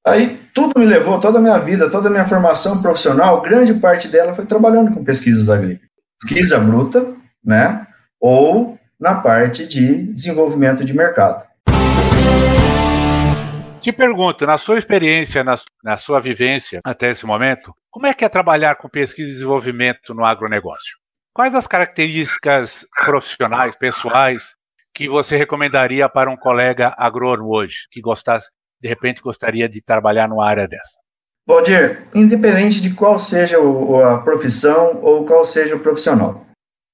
Aí 0.06 0.40
tudo 0.54 0.80
me 0.80 0.86
levou, 0.86 1.20
toda 1.20 1.40
a 1.40 1.42
minha 1.42 1.58
vida, 1.58 1.90
toda 1.90 2.10
a 2.10 2.12
minha 2.12 2.28
formação 2.28 2.80
profissional, 2.80 3.42
grande 3.42 3.74
parte 3.74 4.08
dela 4.08 4.36
foi 4.36 4.46
trabalhando 4.46 4.94
com 4.94 5.04
pesquisas 5.04 5.50
agrícolas. 5.50 5.90
Pesquisa 6.22 6.60
bruta, 6.60 7.12
né? 7.44 7.88
Ou 8.20 8.78
na 9.00 9.16
parte 9.16 9.66
de 9.66 10.04
desenvolvimento 10.14 10.86
de 10.86 10.94
mercado. 10.94 11.44
Te 13.86 13.94
pergunto, 13.94 14.48
na 14.48 14.58
sua 14.58 14.80
experiência, 14.80 15.44
na, 15.44 15.60
na, 15.84 15.96
sua 15.96 16.20
vivência 16.20 16.80
até 16.84 17.12
esse 17.12 17.24
momento, 17.24 17.72
como 17.92 18.08
é 18.08 18.16
que 18.16 18.26
é 18.26 18.30
trabalhar 18.30 18.74
com 18.78 18.90
pesquisa 18.90 19.30
e 19.30 19.34
desenvolvimento 19.34 20.12
no 20.12 20.26
agronegócio? 20.26 20.98
Quais 21.32 21.54
as 21.54 21.68
características 21.68 22.84
profissionais, 22.98 23.76
pessoais, 23.76 24.56
que 24.92 25.08
você 25.08 25.38
recomendaria 25.38 26.10
para 26.10 26.32
um 26.32 26.36
colega 26.36 26.96
agrônomo 26.98 27.56
hoje, 27.56 27.86
que 27.92 28.02
gostasse, 28.02 28.48
de 28.82 28.90
repente 28.90 29.22
gostaria 29.22 29.70
de 29.70 29.84
trabalhar 29.84 30.28
numa 30.28 30.48
área 30.48 30.68
dessa? 30.68 30.98
Valdir, 31.48 32.08
independente 32.16 32.82
de 32.82 32.92
qual 32.92 33.20
seja 33.20 33.58
a 33.60 34.18
profissão 34.18 35.00
ou 35.04 35.28
qual 35.28 35.46
seja 35.46 35.76
o 35.76 35.80
profissional, 35.80 36.44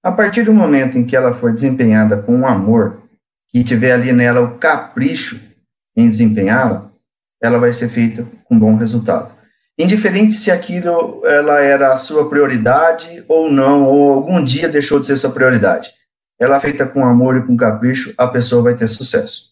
a 0.03 0.11
partir 0.11 0.43
do 0.43 0.51
momento 0.51 0.97
em 0.97 1.05
que 1.05 1.15
ela 1.15 1.33
for 1.33 1.53
desempenhada 1.53 2.21
com 2.21 2.45
amor, 2.45 3.01
que 3.47 3.63
tiver 3.63 3.93
ali 3.93 4.11
nela 4.11 4.41
o 4.41 4.57
capricho 4.57 5.50
em 5.95 6.07
desempenhá-la, 6.07 6.91
ela 7.41 7.59
vai 7.59 7.73
ser 7.73 7.89
feita 7.89 8.25
com 8.45 8.57
bom 8.57 8.75
resultado. 8.75 9.33
Indiferente 9.77 10.33
se 10.33 10.51
aquilo 10.51 11.25
ela 11.25 11.59
era 11.59 11.93
a 11.93 11.97
sua 11.97 12.29
prioridade 12.29 13.23
ou 13.27 13.51
não, 13.51 13.85
ou 13.85 14.13
algum 14.13 14.43
dia 14.43 14.69
deixou 14.69 14.99
de 14.99 15.07
ser 15.07 15.15
sua 15.15 15.31
prioridade. 15.31 15.89
Ela 16.39 16.59
feita 16.59 16.85
com 16.85 17.05
amor 17.05 17.37
e 17.37 17.41
com 17.45 17.57
capricho, 17.57 18.13
a 18.17 18.27
pessoa 18.27 18.61
vai 18.61 18.75
ter 18.75 18.87
sucesso. 18.87 19.51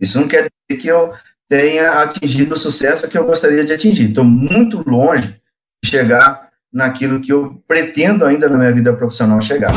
Isso 0.00 0.20
não 0.20 0.28
quer 0.28 0.42
dizer 0.42 0.80
que 0.80 0.88
eu 0.88 1.12
tenha 1.48 2.00
atingido 2.00 2.54
o 2.54 2.58
sucesso 2.58 3.08
que 3.08 3.18
eu 3.18 3.26
gostaria 3.26 3.64
de 3.64 3.72
atingir. 3.72 4.08
Estou 4.08 4.24
muito 4.24 4.88
longe 4.88 5.40
de 5.82 5.90
chegar 5.90 6.48
naquilo 6.72 7.20
que 7.20 7.32
eu 7.32 7.60
pretendo 7.66 8.24
ainda 8.24 8.48
na 8.48 8.56
minha 8.56 8.72
vida 8.72 8.92
profissional 8.92 9.40
chegar. 9.40 9.72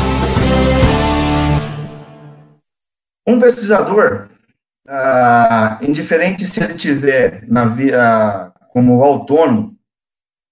Um 3.26 3.40
pesquisador, 3.40 4.28
ah, 4.88 5.78
indiferente 5.82 6.46
se 6.46 6.62
ele 6.62 6.74
tiver 6.74 7.44
na 7.48 7.66
via 7.66 8.52
como 8.72 9.02
autônomo, 9.02 9.76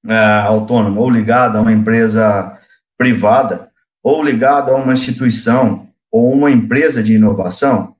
ah, 0.07 0.45
autônomo 0.45 1.01
ou 1.01 1.11
ligado 1.11 1.59
a 1.59 1.61
uma 1.61 1.73
empresa 1.73 2.59
privada, 2.97 3.71
ou 4.03 4.23
ligado 4.23 4.71
a 4.71 4.77
uma 4.77 4.93
instituição 4.93 5.89
ou 6.11 6.33
uma 6.33 6.51
empresa 6.51 7.03
de 7.03 7.15
inovação, 7.15 7.97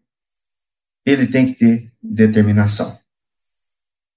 ele 1.05 1.27
tem 1.27 1.47
que 1.47 1.55
ter 1.55 1.93
determinação. 2.03 2.99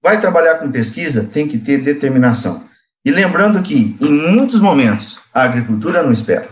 Vai 0.01 0.19
trabalhar 0.19 0.59
com 0.59 0.71
pesquisa, 0.71 1.23
tem 1.23 1.47
que 1.47 1.57
ter 1.57 1.81
determinação. 1.81 2.67
E 3.03 3.11
lembrando 3.11 3.61
que, 3.61 3.95
em 4.01 4.33
muitos 4.33 4.59
momentos, 4.59 5.21
a 5.33 5.43
agricultura 5.43 6.03
não 6.03 6.11
espera. 6.11 6.49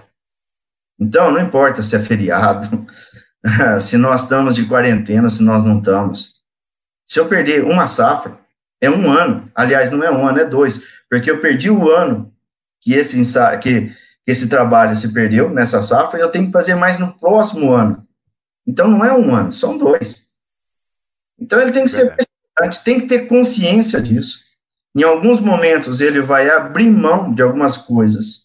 Então, 0.99 1.31
não 1.31 1.41
importa 1.41 1.83
se 1.83 1.95
é 1.95 1.99
feriado, 1.99 2.85
se 3.81 3.97
nós 3.97 4.23
estamos 4.23 4.55
de 4.55 4.65
quarentena, 4.65 5.29
se 5.29 5.43
nós 5.43 5.63
não 5.63 5.79
estamos. 5.79 6.33
Se 7.05 7.19
eu 7.19 7.27
perder 7.27 7.63
uma 7.63 7.87
safra, 7.87 8.39
é 8.79 8.89
um 8.89 9.11
ano. 9.11 9.49
Aliás, 9.53 9.91
não 9.91 10.03
é 10.03 10.11
um 10.11 10.27
ano, 10.27 10.39
é 10.39 10.45
dois. 10.45 10.83
Porque 11.09 11.29
eu 11.29 11.39
perdi 11.39 11.69
o 11.69 11.89
ano 11.89 12.33
que 12.81 12.93
esse, 12.93 13.21
que, 13.59 13.91
esse 14.25 14.47
trabalho 14.49 14.95
se 14.95 15.13
perdeu 15.13 15.49
nessa 15.49 15.81
safra 15.81 16.19
e 16.19 16.21
eu 16.21 16.31
tenho 16.31 16.47
que 16.47 16.51
fazer 16.51 16.75
mais 16.75 16.97
no 16.97 17.13
próximo 17.13 17.71
ano. 17.71 18.05
Então, 18.65 18.87
não 18.87 19.03
é 19.03 19.13
um 19.13 19.35
ano, 19.35 19.51
são 19.51 19.77
dois. 19.77 20.27
Então, 21.37 21.59
ele 21.59 21.71
tem 21.71 21.83
que 21.83 21.89
ser 21.89 22.15
tem 22.83 22.99
que 22.99 23.07
ter 23.07 23.27
consciência 23.27 24.01
disso. 24.01 24.43
Em 24.95 25.03
alguns 25.03 25.39
momentos 25.39 25.99
ele 25.99 26.21
vai 26.21 26.49
abrir 26.49 26.89
mão 26.89 27.33
de 27.33 27.41
algumas 27.41 27.77
coisas, 27.77 28.43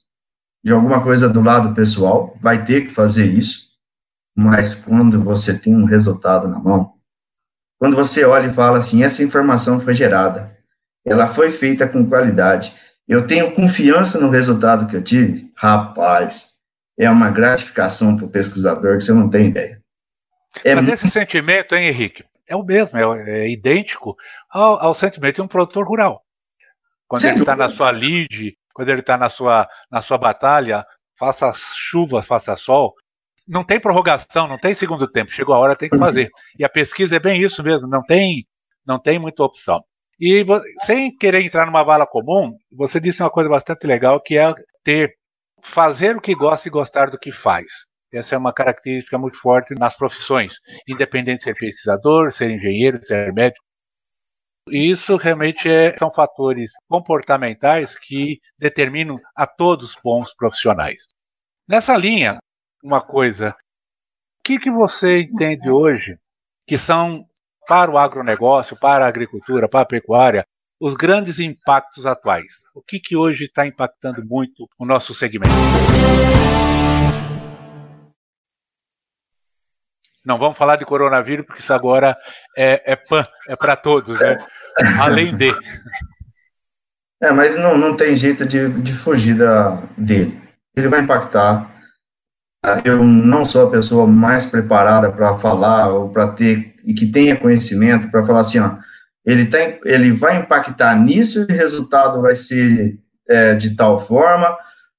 de 0.64 0.72
alguma 0.72 1.02
coisa 1.02 1.28
do 1.28 1.42
lado 1.42 1.74
pessoal, 1.74 2.36
vai 2.40 2.64
ter 2.64 2.86
que 2.86 2.92
fazer 2.92 3.26
isso, 3.26 3.67
mas 4.38 4.76
quando 4.76 5.21
você 5.21 5.59
tem 5.59 5.75
um 5.75 5.85
resultado 5.85 6.47
na 6.47 6.61
mão, 6.61 6.95
quando 7.76 7.97
você 7.97 8.25
olha 8.25 8.47
e 8.47 8.54
fala 8.54 8.78
assim, 8.78 9.02
essa 9.02 9.21
informação 9.21 9.80
foi 9.80 9.92
gerada, 9.92 10.57
ela 11.04 11.26
foi 11.26 11.50
feita 11.50 11.88
com 11.88 12.09
qualidade, 12.09 12.73
eu 13.09 13.26
tenho 13.26 13.50
confiança 13.50 14.21
no 14.21 14.30
resultado 14.30 14.87
que 14.87 14.95
eu 14.95 15.02
tive, 15.02 15.50
rapaz, 15.57 16.52
é 16.97 17.11
uma 17.11 17.33
gratificação 17.33 18.16
para 18.16 18.26
o 18.26 18.30
pesquisador 18.30 18.97
que 18.97 19.02
você 19.02 19.12
não 19.12 19.28
tem 19.28 19.49
ideia. 19.49 19.83
É 20.62 20.73
Mas 20.73 20.87
esse 20.87 21.11
sentimento, 21.11 21.75
hein, 21.75 21.88
Henrique, 21.88 22.25
é 22.47 22.54
o 22.54 22.62
mesmo, 22.62 22.97
é, 22.97 23.40
é 23.40 23.50
idêntico 23.50 24.16
ao, 24.49 24.80
ao, 24.80 24.95
sentimento 24.95 25.37
de 25.37 25.42
um 25.42 25.48
produtor 25.48 25.85
rural. 25.85 26.22
Quando 27.09 27.22
Sem 27.22 27.31
ele 27.31 27.40
está 27.40 27.57
na 27.57 27.72
sua 27.72 27.90
lead, 27.90 28.57
quando 28.72 28.88
ele 28.88 29.01
está 29.01 29.16
na 29.16 29.31
sua, 29.31 29.68
na 29.90 30.01
sua 30.01 30.16
batalha, 30.16 30.87
faça 31.18 31.53
chuva, 31.74 32.22
faça 32.22 32.57
sol, 32.57 32.94
não 33.48 33.64
tem 33.64 33.80
prorrogação, 33.80 34.46
não 34.46 34.58
tem 34.58 34.74
segundo 34.74 35.11
tempo. 35.11 35.32
Chegou 35.32 35.54
a 35.54 35.58
hora, 35.58 35.76
tem 35.76 35.88
que 35.88 35.96
uhum. 35.96 36.02
fazer. 36.02 36.28
E 36.58 36.64
a 36.64 36.68
pesquisa 36.68 37.16
é 37.16 37.20
bem 37.20 37.40
isso 37.40 37.62
mesmo, 37.62 37.88
não 37.88 38.02
tem, 38.02 38.46
não 38.87 39.00
tem 39.00 39.18
muita 39.18 39.42
opção. 39.42 39.82
E 40.20 40.44
sem 40.84 41.16
querer 41.16 41.42
entrar 41.42 41.64
numa 41.66 41.84
vala 41.84 42.06
comum, 42.06 42.56
você 42.72 43.00
disse 43.00 43.22
uma 43.22 43.30
coisa 43.30 43.48
bastante 43.48 43.87
legal 43.87 44.20
que 44.20 44.37
é 44.37 44.52
ter 44.82 45.14
fazer 45.62 46.16
o 46.16 46.20
que 46.20 46.34
gosta 46.34 46.68
e 46.68 46.70
gostar 46.70 47.11
do 47.11 47.18
que 47.18 47.32
faz. 47.32 47.87
Essa 48.12 48.34
é 48.34 48.38
uma 48.38 48.52
característica 48.52 49.18
muito 49.18 49.38
forte 49.38 49.74
nas 49.74 49.96
profissões, 49.96 50.54
independente 50.88 51.38
de 51.38 51.44
ser 51.44 51.54
pesquisador, 51.54 52.32
ser 52.32 52.50
engenheiro, 52.50 53.02
ser 53.02 53.32
médico, 53.32 53.62
isso 54.70 55.16
realmente 55.16 55.68
é, 55.68 55.96
são 55.96 56.11
fatores 56.11 56.72
comportamentais 56.88 57.98
que 57.98 58.40
determinam 58.58 59.16
a 59.34 59.46
todos 59.46 59.96
bons 60.02 60.34
profissionais. 60.34 61.06
Nessa 61.66 61.96
linha, 61.96 62.37
uma 62.82 63.00
coisa, 63.00 63.50
o 63.50 64.42
que, 64.44 64.58
que 64.58 64.70
você 64.70 65.20
entende 65.20 65.70
hoje 65.70 66.18
que 66.66 66.78
são 66.78 67.24
para 67.66 67.90
o 67.90 67.98
agronegócio, 67.98 68.78
para 68.78 69.04
a 69.04 69.08
agricultura, 69.08 69.68
para 69.68 69.80
a 69.80 69.86
pecuária, 69.86 70.46
os 70.80 70.94
grandes 70.94 71.38
impactos 71.38 72.06
atuais? 72.06 72.54
O 72.74 72.82
que, 72.82 72.98
que 72.98 73.16
hoje 73.16 73.44
está 73.44 73.66
impactando 73.66 74.24
muito 74.24 74.68
o 74.78 74.86
nosso 74.86 75.14
segmento? 75.14 75.50
Não 80.24 80.38
vamos 80.38 80.58
falar 80.58 80.76
de 80.76 80.84
coronavírus, 80.84 81.46
porque 81.46 81.62
isso 81.62 81.72
agora 81.72 82.14
é, 82.56 82.92
é 82.92 82.96
pan, 82.96 83.26
é 83.48 83.56
para 83.56 83.74
todos, 83.76 84.18
né? 84.20 84.36
Além 85.00 85.34
de. 85.34 85.50
É, 87.20 87.32
mas 87.32 87.56
não, 87.56 87.76
não 87.76 87.96
tem 87.96 88.14
jeito 88.14 88.44
de, 88.46 88.68
de 88.68 88.92
fugir 88.92 89.36
da, 89.36 89.82
dele. 89.96 90.38
Ele 90.76 90.88
vai 90.88 91.00
impactar. 91.00 91.77
Eu 92.85 93.04
não 93.04 93.44
sou 93.44 93.66
a 93.66 93.70
pessoa 93.70 94.07
mais 94.07 94.46
preparada 94.46 95.11
para 95.11 95.38
falar 95.38 95.88
ou 95.92 96.09
para 96.11 96.28
ter 96.28 96.74
e 96.85 96.94
que 96.94 97.07
tenha 97.07 97.37
conhecimento 97.37 98.11
para 98.11 98.24
falar 98.24 98.40
assim, 98.40 98.59
ó, 98.59 98.76
ele, 99.24 99.46
tem, 99.46 99.78
ele 99.85 100.11
vai 100.11 100.38
impactar 100.38 100.94
nisso 100.94 101.40
e 101.40 101.52
o 101.52 101.57
resultado 101.57 102.22
vai 102.22 102.35
ser 102.35 102.98
é, 103.28 103.54
de 103.54 103.76
tal 103.76 103.98
forma, 103.98 104.57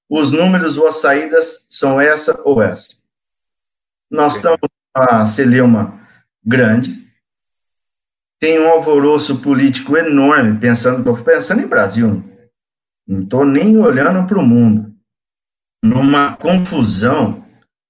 os 0.08 0.32
números 0.32 0.77
ou 0.77 0.88
as 0.88 1.01
saídas 1.01 1.65
são 1.69 1.99
essa 1.99 2.39
ou 2.43 2.62
essa. 2.62 2.89
Nós 4.10 4.36
estamos 4.36 4.60
a 4.95 5.25
celeuma 5.25 5.99
grande, 6.43 7.08
tem 8.39 8.60
um 8.60 8.69
alvoroço 8.69 9.39
político 9.39 9.97
enorme, 9.97 10.60
pensando, 10.60 10.99
estou 10.99 11.15
pensando 11.17 11.62
em 11.62 11.67
Brasil, 11.67 12.23
não 13.08 13.23
estou 13.23 13.45
nem 13.45 13.77
olhando 13.77 14.27
para 14.27 14.39
o 14.39 14.45
mundo, 14.45 14.93
numa 15.84 16.36
confusão 16.38 17.43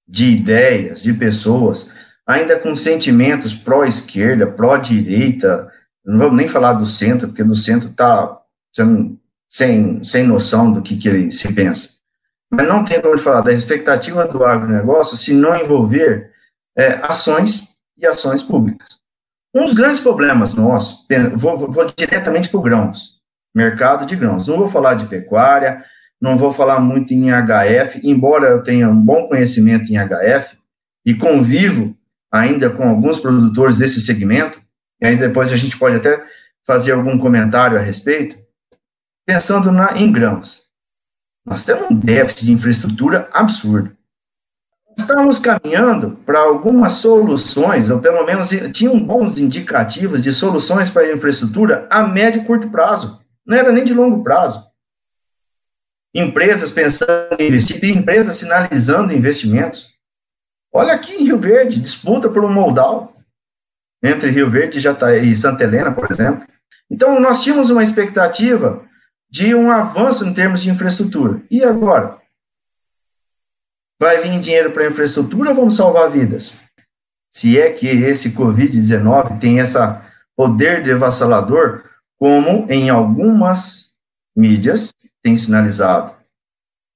de 0.10 0.26
ideias, 0.26 1.04
de 1.04 1.13
pessoas, 1.13 1.93
ainda 2.26 2.60
com 2.60 2.76
sentimentos 2.76 3.54
pró-esquerda, 3.54 4.48
pró-direita, 4.48 5.72
não 6.04 6.17
vamos 6.17 6.36
nem 6.36 6.48
falar 6.48 6.74
do 6.74 6.86
centro, 6.86 7.28
porque 7.28 7.43
do 7.43 7.56
centro 7.56 7.89
está 7.89 8.39
sem, 9.48 10.04
sem 10.04 10.24
noção 10.24 10.74
do 10.74 10.82
que, 10.82 10.98
que 10.98 11.08
ele 11.08 11.32
se 11.32 11.54
pensa. 11.54 12.00
Mas 12.52 12.67
não 12.67 12.84
tem 12.84 13.00
como 13.00 13.17
falar 13.19 13.41
da 13.41 13.54
expectativa 13.54 14.28
do 14.28 14.43
agronegócio 14.43 15.15
se 15.15 15.34
não 15.34 15.56
envolver 15.56 16.32
é, 16.76 16.93
ações 17.04 17.76
e 17.95 18.08
ações 18.08 18.41
públicas. 18.41 18.98
Um 19.54 19.65
dos 19.65 19.74
grandes 19.74 20.00
problemas 20.00 20.56
nossos, 20.56 21.06
vou, 21.36 21.58
vou 21.58 21.86
diretamente 21.95 22.50
para 22.50 22.60
o 22.60 22.63
grãos, 22.63 23.19
mercado 23.54 24.06
de 24.06 24.15
grãos. 24.15 24.48
Não 24.48 24.58
vou 24.58 24.67
falar 24.67 24.95
de 24.95 25.06
pecuária, 25.06 25.84
não 26.22 26.38
vou 26.38 26.52
falar 26.52 26.80
muito 26.80 27.14
em 27.14 27.30
HF, 27.30 28.02
embora 28.04 28.48
eu 28.48 28.64
tenha 28.64 28.90
um 28.90 29.02
bom 29.02 29.28
conhecimento 29.28 29.92
em 29.92 29.98
HF 29.98 30.58
e 31.06 31.14
convivo 31.14 31.96
ainda 32.32 32.70
com 32.70 32.88
alguns 32.88 33.20
produtores 33.20 33.78
desse 33.78 34.02
segmento, 34.02 34.62
e 35.02 35.08
aí 35.08 35.16
depois 35.16 35.52
a 35.52 35.58
gente 35.58 35.78
pode 35.78 35.96
até 35.96 36.24
fazer 36.66 36.92
algum 36.92 37.18
comentário 37.18 37.78
a 37.78 37.82
respeito, 37.82 38.38
pensando 39.26 39.72
na, 39.72 39.98
em 39.98 40.12
grãos. 40.12 40.64
Nós 41.46 41.64
temos 41.64 41.90
um 41.90 41.96
déficit 41.96 42.46
de 42.46 42.52
infraestrutura 42.52 43.28
absurdo 43.32 43.98
estávamos 45.00 45.40
caminhando 45.40 46.20
para 46.26 46.40
algumas 46.40 46.94
soluções, 46.94 47.90
ou 47.90 48.00
pelo 48.00 48.26
menos 48.26 48.50
tinham 48.74 49.00
bons 49.00 49.38
indicativos 49.38 50.22
de 50.22 50.32
soluções 50.32 50.90
para 50.90 51.04
a 51.04 51.14
infraestrutura 51.14 51.88
a 51.90 52.04
médio 52.04 52.42
e 52.42 52.46
curto 52.46 52.70
prazo. 52.70 53.20
Não 53.46 53.58
era 53.58 53.72
nem 53.72 53.84
de 53.84 53.94
longo 53.94 54.24
prazo. 54.24 54.69
Empresas 56.13 56.72
pensando 56.72 57.36
em 57.39 57.48
investir, 57.48 57.84
empresas 57.86 58.36
sinalizando 58.36 59.13
investimentos. 59.13 59.89
Olha 60.74 60.93
aqui 60.93 61.13
em 61.13 61.26
Rio 61.26 61.39
Verde, 61.39 61.80
disputa 61.80 62.30
por 62.30 62.43
um 62.43 62.52
moldal 62.52 63.15
entre 64.02 64.30
Rio 64.30 64.50
Verde 64.50 64.80
e 64.80 65.36
Santa 65.36 65.63
Helena, 65.63 65.91
por 65.91 66.12
exemplo. 66.12 66.48
Então, 66.89 67.19
nós 67.19 67.43
tínhamos 67.43 67.69
uma 67.69 67.84
expectativa 67.84 68.86
de 69.30 69.54
um 69.54 69.72
avanço 69.72 70.26
em 70.26 70.34
termos 70.34 70.62
de 70.62 70.69
infraestrutura. 70.69 71.41
E 71.52 71.63
agora? 71.63 72.17
Vai 74.00 74.22
vir 74.22 74.39
dinheiro 74.39 74.72
para 74.72 74.88
infraestrutura 74.88 75.50
ou 75.50 75.56
vamos 75.56 75.76
salvar 75.76 76.10
vidas? 76.10 76.58
se 77.30 77.60
é 77.60 77.72
que 77.72 77.88
esse 77.88 78.32
Covid-19 78.32 79.39
tem 79.39 79.60
esse 79.60 79.78
poder 80.36 80.84
devassalador, 80.84 81.84
como 82.17 82.65
em 82.69 82.89
algumas 82.89 83.93
mídias 84.36 84.93
tem 85.24 85.36
sinalizado. 85.38 86.16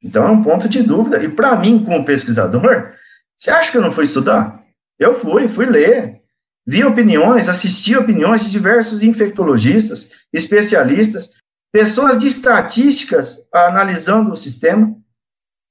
Então 0.01 0.25
é 0.25 0.31
um 0.31 0.41
ponto 0.41 0.67
de 0.67 0.83
dúvida. 0.83 1.23
E 1.23 1.29
para 1.29 1.55
mim, 1.55 1.83
como 1.83 2.05
pesquisador, 2.05 2.93
você 3.37 3.51
acha 3.51 3.71
que 3.71 3.77
eu 3.77 3.81
não 3.81 3.91
fui 3.91 4.03
estudar? 4.03 4.63
Eu 4.99 5.19
fui, 5.19 5.47
fui 5.47 5.65
ler. 5.65 6.21
Vi 6.65 6.83
opiniões, 6.83 7.49
assisti 7.49 7.95
opiniões 7.95 8.45
de 8.45 8.51
diversos 8.51 9.03
infectologistas, 9.03 10.11
especialistas, 10.31 11.33
pessoas 11.73 12.17
de 12.17 12.27
estatísticas 12.27 13.47
analisando 13.53 14.31
o 14.31 14.35
sistema. 14.35 14.95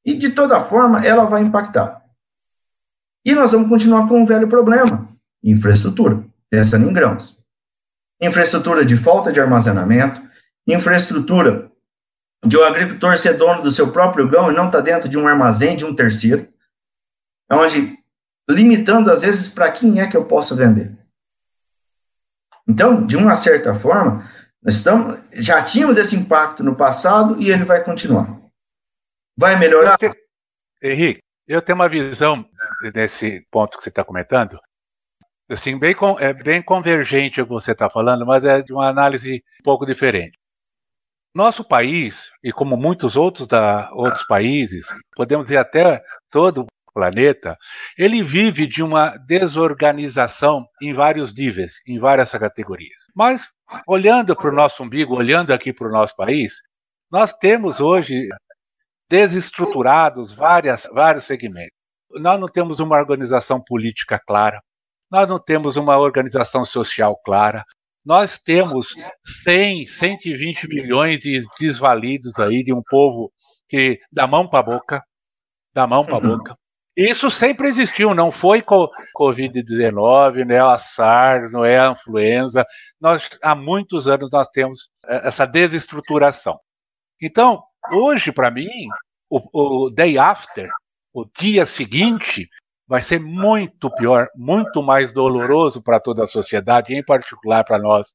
E 0.05 0.15
de 0.15 0.31
toda 0.31 0.63
forma, 0.63 1.05
ela 1.05 1.25
vai 1.25 1.43
impactar. 1.43 2.03
E 3.25 3.33
nós 3.33 3.53
vamos 3.53 3.69
continuar 3.69 4.09
com 4.09 4.21
um 4.21 4.27
velho 4.27 4.49
problema: 4.49 5.09
infraestrutura, 5.43 6.25
pensando 6.51 6.89
em 6.89 6.93
grãos. 6.93 7.41
Infraestrutura 8.21 8.85
de 8.85 8.97
falta 8.97 9.33
de 9.33 9.41
armazenamento, 9.41 10.23
infraestrutura 10.67 11.72
de 12.45 12.57
o 12.57 12.61
um 12.61 12.65
agricultor 12.65 13.17
ser 13.17 13.35
dono 13.35 13.63
do 13.63 13.71
seu 13.71 13.93
próprio 13.93 14.29
grão 14.29 14.51
e 14.51 14.55
não 14.55 14.71
tá 14.71 14.81
dentro 14.81 15.09
de 15.09 15.19
um 15.19 15.29
armazém 15.29 15.77
de 15.77 15.85
um 15.85 15.95
terceiro, 15.95 16.49
onde 17.51 17.97
limitando 18.49 19.11
às 19.11 19.23
vezes 19.23 19.49
para 19.49 19.71
quem 19.71 20.01
é 20.01 20.07
que 20.07 20.17
eu 20.17 20.25
posso 20.25 20.57
vender. 20.57 20.97
Então, 22.69 23.07
de 23.07 23.17
uma 23.17 23.37
certa 23.37 23.75
forma, 23.75 24.29
nós 24.63 24.77
estamos, 24.77 25.21
já 25.33 25.63
tínhamos 25.63 25.97
esse 25.97 26.15
impacto 26.17 26.63
no 26.63 26.77
passado 26.77 27.41
e 27.41 27.51
ele 27.51 27.65
vai 27.65 27.83
continuar. 27.83 28.41
Vai 29.37 29.59
melhorar? 29.59 29.97
Henrique, 30.83 31.21
eu 31.47 31.63
tenho 31.63 31.77
uma 31.77 31.89
visão 31.89 32.45
nesse 32.95 33.47
ponto 33.51 33.77
que 33.77 33.83
você 33.83 33.89
está 33.89 34.05
comentando, 34.05 34.59
assim, 35.49 35.79
bem, 35.79 35.95
é 36.19 36.33
bem 36.33 36.63
convergente 36.63 37.41
o 37.41 37.45
que 37.45 37.53
você 37.53 37.73
está 37.73 37.89
falando, 37.89 38.27
mas 38.27 38.45
é 38.45 38.63
de 38.63 38.73
uma 38.73 38.89
análise 38.89 39.43
um 39.61 39.63
pouco 39.63 39.87
diferente. 39.87 40.39
Nosso 41.35 41.65
país, 41.65 42.31
e 42.45 42.53
como 42.53 42.77
muitos 42.77 43.17
outros, 43.17 43.47
da, 43.49 43.91
outros 43.93 44.25
países, 44.27 44.87
podemos 45.17 45.47
dizer 45.47 45.57
até 45.57 46.03
todo 46.31 46.63
o 46.63 46.67
planeta, 46.93 47.57
ele 47.97 48.23
vive 48.23 48.67
de 48.67 48.83
uma 48.83 49.17
desorganização 49.17 50.67
em 50.81 50.93
vários 50.93 51.35
níveis, 51.35 51.81
em 51.87 51.99
várias 51.99 52.33
categorias. 52.33 53.05
Mas, 53.15 53.49
olhando 53.89 54.37
para 54.37 54.51
o 54.51 54.55
nosso 54.55 54.83
umbigo, 54.83 55.17
olhando 55.17 55.53
aqui 55.53 55.73
para 55.73 55.89
o 55.89 55.91
nosso 55.93 56.15
país, 56.15 56.55
nós 57.11 57.33
temos 57.33 57.81
hoje 57.81 58.29
desestruturados 59.09 60.35
várias, 60.35 60.87
vários 60.93 61.25
segmentos. 61.25 61.77
Nós 62.11 62.39
não 62.39 62.49
temos 62.49 62.79
uma 62.79 62.99
organização 62.99 63.63
política 63.63 64.21
clara, 64.27 64.61
nós 65.11 65.27
não 65.27 65.39
temos 65.39 65.77
uma 65.77 65.99
organização 65.99 66.63
social 66.63 67.19
clara, 67.25 67.65
nós 68.05 68.39
temos 68.39 68.89
100, 69.45 69.87
120 69.87 70.69
milhões 70.69 71.19
de 71.21 71.45
desvalidos 71.59 72.39
aí 72.39 72.63
de 72.63 72.73
um 72.73 72.83
povo 72.89 73.33
que 73.69 73.99
da 74.11 74.27
mão 74.27 74.49
para 74.49 74.59
a 74.59 74.63
boca, 74.63 75.05
da 75.73 75.87
mão 75.87 76.05
para 76.05 76.17
a 76.17 76.21
boca. 76.21 76.57
Isso 76.95 77.31
sempre 77.31 77.69
existiu, 77.69 78.15
não 78.15 78.31
foi 78.31 78.61
Covid-19, 78.61 80.45
não 80.45 80.55
é 80.55 80.61
a 80.61 80.77
SARS, 80.77 81.51
não 81.51 81.65
é 81.65 81.79
a 81.79 81.93
influenza. 81.93 82.67
Nós, 83.01 83.31
há 83.43 83.55
muitos 83.55 84.07
anos 84.07 84.29
nós 84.31 84.47
temos 84.49 84.91
eh, 85.07 85.29
essa 85.29 85.47
desestruturação. 85.47 86.59
Então, 87.21 87.63
hoje, 87.93 88.31
para 88.31 88.51
mim, 88.51 88.69
o, 89.31 89.87
o 89.87 89.91
day 89.91 90.19
after, 90.19 90.69
o 91.15 91.25
dia 91.25 91.65
seguinte, 91.65 92.45
vai 92.87 93.03
ser 93.03 93.21
muito 93.21 93.91
pior, 93.95 94.29
muito 94.35 94.83
mais 94.83 95.13
doloroso 95.13 95.83
para 95.83 96.01
toda 96.01 96.25
a 96.25 96.29
sociedade, 96.29 96.95
em 96.95 97.05
particular 97.05 97.65
para 97.65 97.79
nós 97.79 98.13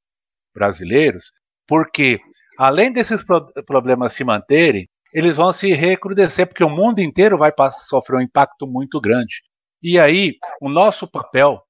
brasileiros, 0.53 1.32
porque 1.67 2.19
além 2.58 2.91
desses 2.91 3.23
pro 3.23 3.45
problemas 3.65 4.13
se 4.13 4.23
manterem, 4.23 4.88
eles 5.13 5.36
vão 5.36 5.51
se 5.51 5.71
recrudescer, 5.73 6.47
porque 6.47 6.63
o 6.63 6.69
mundo 6.69 6.99
inteiro 6.99 7.38
vai 7.38 7.51
sofrer 7.88 8.17
um 8.17 8.21
impacto 8.21 8.67
muito 8.67 8.99
grande. 8.99 9.41
E 9.82 9.99
aí, 9.99 10.38
o 10.62 10.69
nosso 10.69 11.08
papel, 11.10 11.62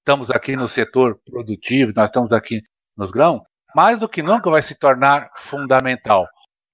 estamos 0.00 0.30
aqui 0.30 0.54
no 0.54 0.68
setor 0.68 1.18
produtivo, 1.24 1.92
nós 1.94 2.08
estamos 2.08 2.32
aqui 2.32 2.62
nos 2.96 3.10
grãos, 3.10 3.42
mais 3.74 3.98
do 3.98 4.08
que 4.08 4.22
nunca 4.22 4.50
vai 4.50 4.62
se 4.62 4.74
tornar 4.74 5.30
fundamental. 5.36 6.26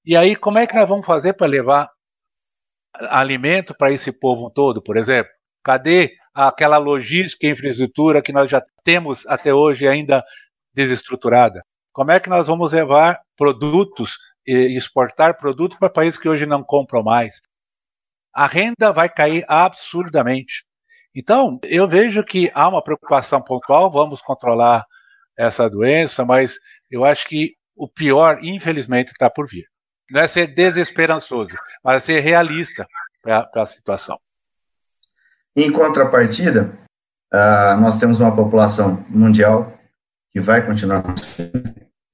E 0.05 0.16
aí, 0.16 0.37
como 0.37 0.59
é 0.59 0.66
que 0.66 0.74
nós 0.74 0.88
vamos 0.88 1.07
fazer 1.07 1.33
para 1.33 1.46
levar 1.46 1.90
alimento 2.94 3.74
para 3.74 3.92
esse 3.92 4.12
povo 4.12 4.50
todo, 4.50 4.83
por 4.83 4.96
exemplo? 4.96 5.33
Cadê 5.64 6.12
aquela 6.35 6.77
logística 6.77 7.46
e 7.46 7.50
infraestrutura 7.50 8.20
que 8.20 8.33
nós 8.33 8.50
já 8.50 8.62
temos 8.85 9.27
até 9.27 9.55
hoje 9.55 9.88
ainda 9.88 10.22
desestruturada? 10.74 11.64
Como 11.92 12.11
é 12.11 12.20
que 12.20 12.29
nós 12.29 12.46
vamos 12.46 12.72
levar 12.72 13.20
produtos 13.37 14.18
e 14.46 14.77
exportar 14.77 15.38
produtos 15.38 15.79
para 15.79 15.88
países 15.88 16.18
que 16.18 16.29
hoje 16.29 16.44
não 16.44 16.62
compram 16.62 17.03
mais? 17.03 17.40
A 18.35 18.46
renda 18.46 18.92
vai 18.92 19.09
cair 19.09 19.44
absurdamente. 19.48 20.64
Então, 21.14 21.59
eu 21.62 21.88
vejo 21.88 22.24
que 22.24 22.50
há 22.53 22.68
uma 22.68 22.83
preocupação 22.83 23.40
pontual, 23.40 23.90
vamos 23.90 24.20
controlar 24.20 24.85
essa 25.38 25.70
doença, 25.70 26.24
mas 26.24 26.59
eu 26.90 27.05
acho 27.05 27.27
que 27.29 27.55
o 27.77 27.88
pior, 27.88 28.38
infelizmente, 28.42 29.12
está 29.12 29.31
por 29.31 29.48
vir. 29.48 29.64
Não 30.11 30.20
é 30.20 30.29
ser 30.29 30.48
desesperançoso, 30.48 31.55
mas 31.83 31.96
é 31.96 32.00
ser 32.00 32.20
realista 32.20 32.87
para 33.22 33.48
a 33.55 33.66
situação. 33.66 34.18
Em 35.56 35.70
contrapartida, 35.70 36.72
uh, 37.32 37.80
nós 37.80 37.98
temos 37.98 38.18
uma 38.18 38.34
população 38.34 39.04
mundial 39.08 39.72
que 40.32 40.40
vai 40.40 40.64
continuar 40.64 41.04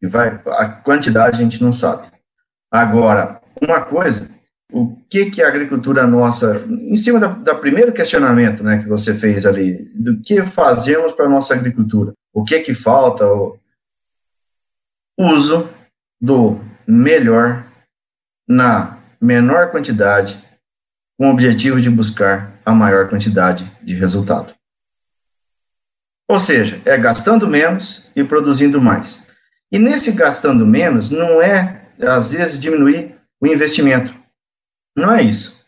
que 0.01 0.07
vai 0.07 0.41
a 0.47 0.67
quantidade 0.67 1.37
a 1.37 1.45
gente 1.45 1.63
não 1.63 1.73
sabe. 1.73 2.09
Agora, 2.71 3.41
uma 3.61 3.83
coisa, 3.83 4.31
o 4.73 4.97
que 5.09 5.31
que 5.31 5.43
a 5.43 5.49
agricultura 5.49 6.07
nossa, 6.07 6.65
em 6.69 6.97
cima 6.97 7.21
da, 7.21 7.29
da 7.29 7.55
primeiro 7.55 7.93
questionamento, 7.93 8.63
né, 8.65 8.79
que 8.79 8.89
você 8.89 9.13
fez 9.13 9.45
ali, 9.45 9.91
do 9.95 10.21
que 10.21 10.43
fazemos 10.43 11.13
para 11.13 11.29
nossa 11.29 11.55
agricultura? 11.55 12.15
O 12.33 12.43
que 12.45 12.59
que 12.61 12.73
falta? 12.73 13.27
O 13.27 13.59
uso 15.19 15.69
do 16.21 16.59
melhor 16.87 17.65
na 18.49 18.99
menor 19.21 19.71
quantidade, 19.71 20.43
com 21.21 21.29
o 21.29 21.33
objetivo 21.33 21.79
de 21.79 21.91
buscar 21.91 22.51
a 22.65 22.73
maior 22.73 23.07
quantidade 23.07 23.71
de 23.83 23.93
resultado. 23.93 24.55
Ou 26.27 26.41
seja, 26.41 26.81
é 26.87 26.97
gastando 26.97 27.47
menos 27.47 28.11
e 28.17 28.25
produzindo 28.25 28.81
mais. 28.81 29.29
E 29.71 29.79
nesse 29.79 30.13
gastando 30.13 30.67
menos, 30.67 31.11
não 31.11 31.43
é, 31.43 31.83
às 32.01 32.31
vezes, 32.31 32.59
diminuir 32.59 33.17
o 33.39 33.47
investimento. 33.47 34.15
Não 34.97 35.13
é 35.13 35.23
isso. 35.23 35.63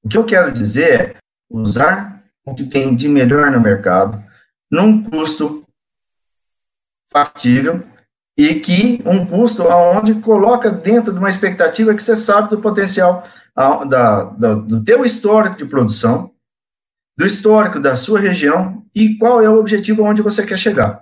O 0.00 0.08
que 0.08 0.16
eu 0.16 0.24
quero 0.24 0.52
dizer 0.52 1.00
é 1.00 1.16
usar 1.50 2.22
o 2.46 2.54
que 2.54 2.64
tem 2.64 2.94
de 2.94 3.08
melhor 3.08 3.50
no 3.50 3.60
mercado, 3.60 4.22
num 4.70 5.02
custo 5.02 5.66
factível 7.10 7.84
e 8.36 8.56
que 8.56 9.02
um 9.06 9.24
custo 9.24 9.62
aonde 9.68 10.14
coloca 10.14 10.70
dentro 10.70 11.12
de 11.12 11.18
uma 11.18 11.30
expectativa 11.30 11.94
que 11.94 12.02
você 12.02 12.16
sabe 12.16 12.50
do 12.50 12.60
potencial 12.60 13.22
a, 13.54 13.84
da, 13.84 14.24
da, 14.24 14.54
do 14.54 14.82
teu 14.82 15.04
histórico 15.04 15.56
de 15.56 15.64
produção, 15.64 16.32
do 17.16 17.24
histórico 17.24 17.78
da 17.78 17.94
sua 17.94 18.18
região 18.18 18.84
e 18.94 19.16
qual 19.16 19.40
é 19.40 19.48
o 19.48 19.58
objetivo 19.58 20.02
onde 20.02 20.22
você 20.22 20.44
quer 20.44 20.58
chegar. 20.58 21.00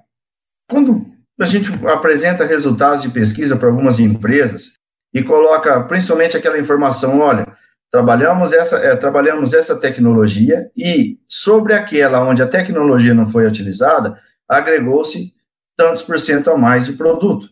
Quando 0.69 1.07
a 1.41 1.47
gente 1.47 1.71
apresenta 1.87 2.45
resultados 2.45 3.03
de 3.03 3.09
pesquisa 3.09 3.57
para 3.57 3.69
algumas 3.69 3.99
empresas 3.99 4.75
e 5.15 5.23
coloca 5.23 5.83
principalmente 5.85 6.37
aquela 6.37 6.59
informação, 6.59 7.19
olha, 7.21 7.47
trabalhamos 7.91 8.53
essa, 8.53 8.77
é, 8.77 8.95
trabalhamos 8.97 9.55
essa 9.55 9.79
tecnologia 9.79 10.71
e 10.77 11.19
sobre 11.27 11.75
aquela 11.75 12.23
onde 12.23 12.43
a 12.43 12.49
tecnologia 12.49 13.15
não 13.15 13.27
foi 13.27 13.47
utilizada, 13.47 14.19
agregou-se 14.49 15.33
tantos 15.77 16.03
por 16.03 16.21
cento 16.21 16.51
a 16.51 16.57
mais 16.57 16.87
de 16.87 16.93
produto. 16.95 17.51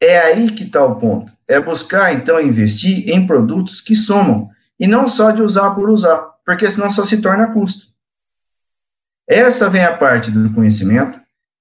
É 0.00 0.18
aí 0.18 0.50
que 0.50 0.64
está 0.64 0.84
o 0.84 0.96
ponto. 0.96 1.32
É 1.46 1.60
buscar, 1.60 2.12
então, 2.12 2.40
investir 2.40 3.08
em 3.08 3.26
produtos 3.26 3.80
que 3.80 3.94
somam, 3.94 4.50
e 4.78 4.86
não 4.86 5.08
só 5.08 5.30
de 5.30 5.42
usar 5.42 5.70
por 5.70 5.88
usar, 5.88 6.16
porque 6.44 6.70
senão 6.70 6.90
só 6.90 7.04
se 7.04 7.20
torna 7.20 7.52
custo. 7.52 7.86
Essa 9.26 9.70
vem 9.70 9.84
a 9.84 9.96
parte 9.96 10.30
do 10.30 10.52
conhecimento, 10.52 11.18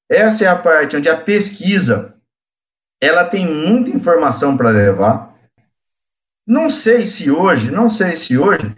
essa 0.10 0.44
é 0.44 0.48
a 0.48 0.56
parte 0.56 0.98
onde 0.98 1.10
a 1.10 1.16
pesquisa 1.16 2.14
ela 3.02 3.24
tem 3.24 3.46
muita 3.46 3.90
informação 3.90 4.58
para 4.58 4.70
levar. 4.70 5.34
Não 6.46 6.70
sei 6.70 7.06
se 7.06 7.32
hoje, 7.32 7.72
não 7.72 7.90
sei 7.90 8.16
se 8.16 8.38
hoje 8.38 8.76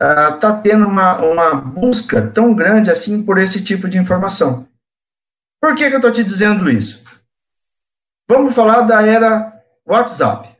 está 0.00 0.52
uh, 0.52 0.62
tendo 0.62 0.86
uma, 0.86 1.20
uma 1.20 1.54
busca 1.54 2.22
tão 2.22 2.54
grande 2.54 2.90
assim 2.90 3.22
por 3.24 3.38
esse 3.38 3.62
tipo 3.62 3.88
de 3.88 3.98
informação. 3.98 4.67
Por 5.60 5.74
que, 5.74 5.88
que 5.88 5.94
eu 5.94 5.98
estou 5.98 6.12
te 6.12 6.22
dizendo 6.22 6.70
isso? 6.70 7.04
Vamos 8.28 8.54
falar 8.54 8.82
da 8.82 9.02
era 9.02 9.52
WhatsApp. 9.86 10.56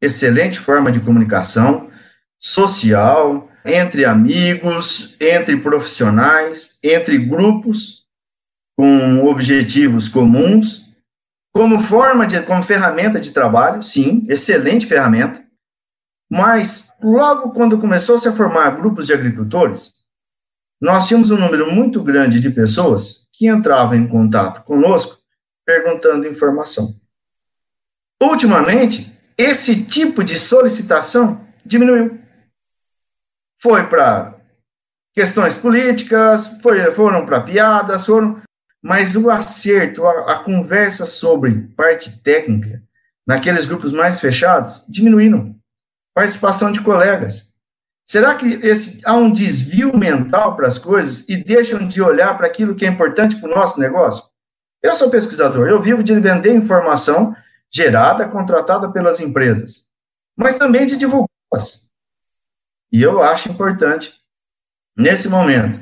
Excelente 0.00 0.58
forma 0.58 0.90
de 0.90 1.00
comunicação 1.00 1.90
social, 2.38 3.50
entre 3.64 4.04
amigos, 4.04 5.16
entre 5.20 5.56
profissionais, 5.56 6.78
entre 6.82 7.18
grupos 7.18 8.04
com 8.76 9.26
objetivos 9.26 10.08
comuns, 10.08 10.84
como 11.52 11.80
forma 11.80 12.26
de, 12.26 12.42
como 12.42 12.62
ferramenta 12.62 13.20
de 13.20 13.30
trabalho, 13.30 13.82
sim, 13.82 14.26
excelente 14.28 14.86
ferramenta. 14.86 15.44
Mas 16.30 16.92
logo 17.00 17.52
quando 17.52 17.78
começou 17.78 18.18
-se 18.18 18.28
a 18.28 18.32
formar 18.32 18.76
grupos 18.76 19.06
de 19.06 19.12
agricultores, 19.12 19.92
nós 20.80 21.06
tínhamos 21.06 21.30
um 21.30 21.38
número 21.38 21.72
muito 21.72 22.02
grande 22.02 22.40
de 22.40 22.50
pessoas 22.50 23.23
que 23.34 23.48
entravam 23.48 23.96
em 23.96 24.06
contato 24.06 24.64
conosco 24.64 25.18
perguntando 25.66 26.28
informação. 26.28 26.94
Ultimamente, 28.22 29.18
esse 29.36 29.84
tipo 29.84 30.22
de 30.22 30.38
solicitação 30.38 31.46
diminuiu. 31.64 32.20
Foi 33.60 33.86
para 33.86 34.38
questões 35.12 35.56
políticas, 35.56 36.46
foi, 36.62 36.90
foram 36.92 37.26
para 37.26 37.40
piadas, 37.40 38.06
foram, 38.06 38.40
mas 38.82 39.16
o 39.16 39.30
acerto, 39.30 40.06
a, 40.06 40.34
a, 40.34 40.38
conversa 40.44 41.06
sobre 41.06 41.68
parte 41.76 42.18
técnica, 42.18 42.82
naqueles 43.26 43.64
grupos 43.64 43.92
mais 43.92 44.20
fechados, 44.20 44.82
diminuíram. 44.88 45.56
Participação 46.14 46.70
de 46.70 46.80
colegas. 46.80 47.53
Será 48.04 48.34
que 48.34 48.46
esse, 48.46 49.00
há 49.04 49.14
um 49.14 49.32
desvio 49.32 49.96
mental 49.96 50.54
para 50.56 50.68
as 50.68 50.78
coisas 50.78 51.26
e 51.28 51.36
deixam 51.36 51.86
de 51.88 52.02
olhar 52.02 52.36
para 52.36 52.46
aquilo 52.46 52.74
que 52.74 52.84
é 52.84 52.88
importante 52.88 53.36
para 53.36 53.50
o 53.50 53.54
nosso 53.54 53.80
negócio? 53.80 54.24
Eu 54.82 54.94
sou 54.94 55.08
pesquisador, 55.10 55.68
eu 55.68 55.80
vivo 55.80 56.02
de 56.02 56.14
vender 56.20 56.54
informação 56.54 57.34
gerada, 57.72 58.28
contratada 58.28 58.90
pelas 58.92 59.18
empresas, 59.20 59.88
mas 60.36 60.58
também 60.58 60.84
de 60.84 60.96
divulgá-las. 60.96 61.88
E 62.92 63.02
eu 63.02 63.22
acho 63.22 63.50
importante, 63.50 64.14
nesse 64.96 65.28
momento, 65.28 65.80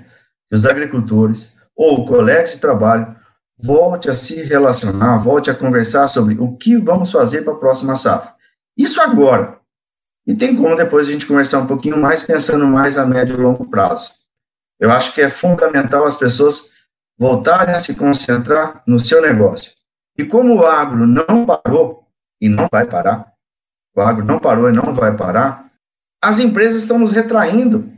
que 0.48 0.54
os 0.54 0.64
agricultores 0.64 1.56
ou 1.74 2.06
colegas 2.06 2.52
de 2.52 2.60
trabalho 2.60 3.16
volte 3.58 4.08
a 4.08 4.14
se 4.14 4.42
relacionar, 4.42 5.18
volte 5.18 5.50
a 5.50 5.54
conversar 5.54 6.06
sobre 6.06 6.36
o 6.38 6.56
que 6.56 6.76
vamos 6.76 7.10
fazer 7.10 7.42
para 7.42 7.54
a 7.54 7.58
próxima 7.58 7.96
safra. 7.96 8.34
Isso 8.76 9.00
agora. 9.00 9.61
E 10.26 10.34
tem 10.34 10.56
como 10.56 10.76
depois 10.76 11.08
a 11.08 11.12
gente 11.12 11.26
conversar 11.26 11.58
um 11.58 11.66
pouquinho 11.66 11.96
mais, 11.96 12.22
pensando 12.22 12.66
mais 12.66 12.96
a 12.96 13.04
médio 13.04 13.36
e 13.36 13.42
longo 13.42 13.68
prazo. 13.68 14.10
Eu 14.78 14.90
acho 14.90 15.14
que 15.14 15.20
é 15.20 15.28
fundamental 15.28 16.04
as 16.04 16.16
pessoas 16.16 16.70
voltarem 17.18 17.74
a 17.74 17.80
se 17.80 17.94
concentrar 17.94 18.82
no 18.86 18.98
seu 18.98 19.20
negócio. 19.20 19.72
E 20.16 20.24
como 20.24 20.56
o 20.56 20.66
agro 20.66 21.06
não 21.06 21.46
parou, 21.46 22.06
e 22.40 22.48
não 22.48 22.68
vai 22.70 22.84
parar, 22.84 23.32
o 23.96 24.00
agro 24.00 24.24
não 24.24 24.38
parou 24.38 24.68
e 24.68 24.72
não 24.72 24.92
vai 24.92 25.16
parar, 25.16 25.70
as 26.20 26.38
empresas 26.38 26.82
estão 26.82 26.98
nos 26.98 27.12
retraindo. 27.12 27.90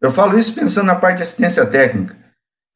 Eu 0.00 0.10
falo 0.10 0.38
isso 0.38 0.54
pensando 0.54 0.86
na 0.86 0.96
parte 0.96 1.18
de 1.18 1.22
assistência 1.22 1.64
técnica. 1.66 2.16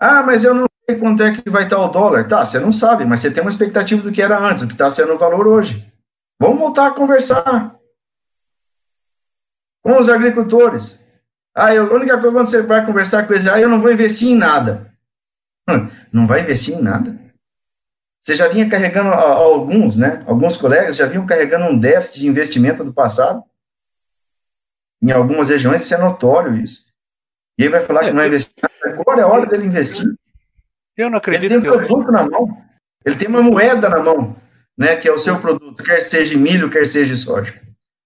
Ah, 0.00 0.22
mas 0.22 0.44
eu 0.44 0.54
não 0.54 0.66
sei 0.88 0.98
quanto 0.98 1.22
é 1.22 1.32
que 1.32 1.50
vai 1.50 1.64
estar 1.64 1.78
o 1.78 1.88
dólar. 1.88 2.26
Tá, 2.26 2.44
você 2.44 2.58
não 2.58 2.72
sabe, 2.72 3.04
mas 3.04 3.20
você 3.20 3.30
tem 3.30 3.42
uma 3.42 3.50
expectativa 3.50 4.02
do 4.02 4.12
que 4.12 4.22
era 4.22 4.38
antes, 4.38 4.62
do 4.62 4.68
que 4.68 4.74
está 4.74 4.90
sendo 4.90 5.14
o 5.14 5.18
valor 5.18 5.46
hoje. 5.46 5.92
Vamos 6.40 6.58
voltar 6.58 6.86
a 6.86 6.94
conversar 6.94 7.76
com 9.82 9.98
os 9.98 10.08
agricultores. 10.08 11.00
Ah, 11.54 11.74
eu, 11.74 11.90
a 11.90 11.94
única 11.94 12.14
coisa 12.18 12.32
quando 12.32 12.46
você 12.46 12.62
vai 12.62 12.84
conversar 12.84 13.26
com 13.26 13.32
eles, 13.32 13.46
ah, 13.46 13.60
eu 13.60 13.68
não 13.68 13.80
vou 13.80 13.92
investir 13.92 14.28
em 14.28 14.36
nada. 14.36 14.92
Não 16.12 16.26
vai 16.26 16.40
investir 16.40 16.74
em 16.74 16.82
nada? 16.82 17.18
Você 18.20 18.36
já 18.36 18.48
vinha 18.48 18.68
carregando, 18.68 19.08
alguns, 19.10 19.96
né? 19.96 20.22
Alguns 20.26 20.56
colegas 20.56 20.96
já 20.96 21.06
vinham 21.06 21.26
carregando 21.26 21.66
um 21.66 21.78
déficit 21.78 22.20
de 22.20 22.26
investimento 22.26 22.84
do 22.84 22.92
passado. 22.92 23.42
Em 25.02 25.10
algumas 25.10 25.48
regiões 25.48 25.82
isso 25.82 25.94
é 25.94 25.98
notório 25.98 26.56
isso. 26.56 26.84
E 27.58 27.62
aí 27.62 27.68
vai 27.68 27.80
falar 27.80 28.00
que 28.00 28.10
não 28.10 28.16
vai 28.16 28.26
investir. 28.26 28.54
Agora 28.84 29.20
é 29.20 29.22
a 29.22 29.26
hora 29.26 29.46
dele 29.46 29.66
investir. 29.66 30.06
Eu 30.96 31.08
não 31.08 31.18
acredito. 31.18 31.52
Ele 31.52 31.60
tem 31.60 31.70
um 31.70 31.76
produto 31.76 32.08
eu... 32.08 32.12
na 32.12 32.28
mão. 32.28 32.62
Ele 33.04 33.16
tem 33.16 33.28
uma 33.28 33.42
moeda 33.42 33.88
na 33.88 34.00
mão, 34.00 34.36
né? 34.76 34.96
Que 34.96 35.08
é 35.08 35.12
o 35.12 35.18
seu 35.18 35.40
produto, 35.40 35.82
quer 35.82 36.00
seja 36.00 36.36
milho, 36.36 36.70
quer 36.70 36.86
seja 36.86 37.16
soja. 37.16 37.58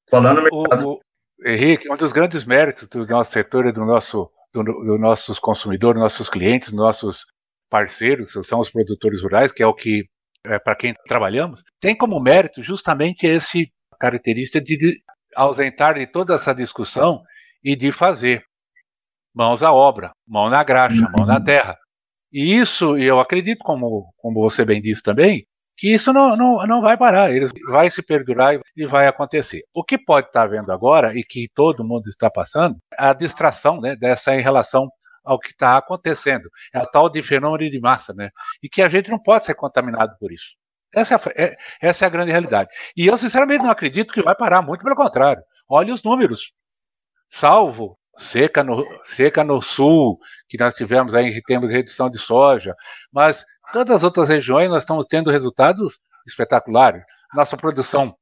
Falando 0.09 0.43
no 0.43 0.43
mercado. 0.45 0.89
O, 0.89 1.01
Henrique, 1.45 1.91
um 1.93 1.97
dos 1.97 2.13
grandes 2.13 2.45
méritos 2.45 2.89
do 2.89 3.07
nosso 3.07 3.33
setor 3.33 3.67
e 3.67 3.73
do 3.73 3.85
nosso, 3.85 4.31
do, 4.53 4.63
do 4.63 4.99
nossos 4.99 5.39
consumidores, 5.39 6.01
nossos 6.01 6.29
clientes, 6.29 6.73
nossos 6.73 7.27
parceiros, 7.69 8.33
são 8.47 8.61
os 8.61 8.71
produtores 8.71 9.23
rurais, 9.23 9.53
que 9.53 9.63
é 9.63 9.67
o 9.67 9.75
que 9.75 10.09
é, 10.47 10.59
para 10.59 10.77
quem 10.77 10.95
trabalhamos, 11.07 11.63
tem 11.81 11.97
como 11.97 12.21
mérito 12.21 12.63
justamente 12.63 13.27
esse 13.27 13.73
característica 13.99 14.61
de 14.61 15.01
ausentar 15.35 15.95
de 15.95 16.07
toda 16.07 16.35
essa 16.35 16.55
discussão 16.55 17.23
e 17.63 17.75
de 17.75 17.91
fazer 17.91 18.45
mãos 19.35 19.63
à 19.63 19.73
obra, 19.73 20.13
mão 20.27 20.51
na 20.51 20.63
graxa, 20.63 20.97
uhum. 20.97 21.13
mão 21.19 21.27
na 21.27 21.41
terra. 21.41 21.77
E 22.33 22.55
isso, 22.55 22.99
e 22.99 23.05
eu 23.05 23.19
acredito, 23.19 23.59
como, 23.65 24.13
como 24.19 24.41
você 24.41 24.65
bem 24.65 24.81
disse 24.81 25.03
também, 25.03 25.47
que 25.77 25.93
isso 25.93 26.13
não, 26.13 26.37
não, 26.37 26.67
não 26.67 26.81
vai 26.81 26.97
parar, 26.97 27.33
ele 27.33 27.49
vai 27.69 27.91
se 27.91 28.03
perdurar 28.03 28.61
e 28.77 28.87
vai 28.87 29.07
acontecer. 29.07 29.63
O 29.75 29.83
que 29.83 29.99
pode 29.99 30.29
estar 30.29 30.47
vendo 30.47 30.71
agora, 30.71 31.17
e 31.19 31.25
que 31.25 31.49
todo 31.55 31.85
mundo 31.85 32.09
está 32.09 32.31
passando, 32.31 32.77
é 32.93 33.07
a 33.07 33.13
distração 33.13 33.81
né, 33.81 33.97
dessa 33.97 34.35
em 34.35 34.41
relação 34.43 34.89
ao 35.25 35.39
que 35.39 35.49
está 35.49 35.77
acontecendo. 35.77 36.49
É 36.73 36.81
o 36.81 36.87
tal 36.87 37.09
de 37.09 37.23
fenômeno 37.23 37.71
de 37.71 37.81
massa, 37.81 38.13
né? 38.13 38.31
E 38.63 38.69
que 38.69 38.83
a 38.83 38.89
gente 38.89 39.11
não 39.11 39.19
pode 39.19 39.45
ser 39.45 39.55
contaminado 39.55 40.15
por 40.19 40.31
isso. 40.31 40.55
Essa 40.95 41.17
é, 41.35 41.45
é, 41.47 41.55
essa 41.81 42.05
é 42.05 42.07
a 42.07 42.11
grande 42.11 42.31
realidade. 42.31 42.71
E 42.97 43.07
eu, 43.07 43.17
sinceramente, 43.17 43.65
não 43.65 43.71
acredito 43.71 44.13
que 44.15 44.23
vai 44.23 44.35
parar, 44.35 44.63
muito 44.63 44.85
pelo 44.85 44.95
contrário. 44.95 45.43
Olhe 45.69 45.91
os 45.91 46.03
números. 46.03 46.53
Salvo 47.29 47.99
seca 48.17 48.63
no, 48.63 48.85
seca 49.05 49.45
no 49.45 49.63
sul, 49.63 50.19
que 50.49 50.59
nós 50.59 50.75
tivemos 50.75 51.15
aí 51.15 51.29
em 51.29 51.43
termos 51.43 51.69
de 51.69 51.75
redução 51.75 52.11
de 52.11 52.19
soja, 52.19 52.73
mas 53.13 53.45
todas 53.73 53.97
as 53.97 54.03
outras 54.03 54.29
regiões 54.29 54.69
nós 54.69 54.83
estamos 54.83 55.07
tendo 55.09 55.31
resultados 55.31 55.99
espetaculares. 56.27 57.05
Nossa 57.35 57.57
produção 57.57 58.15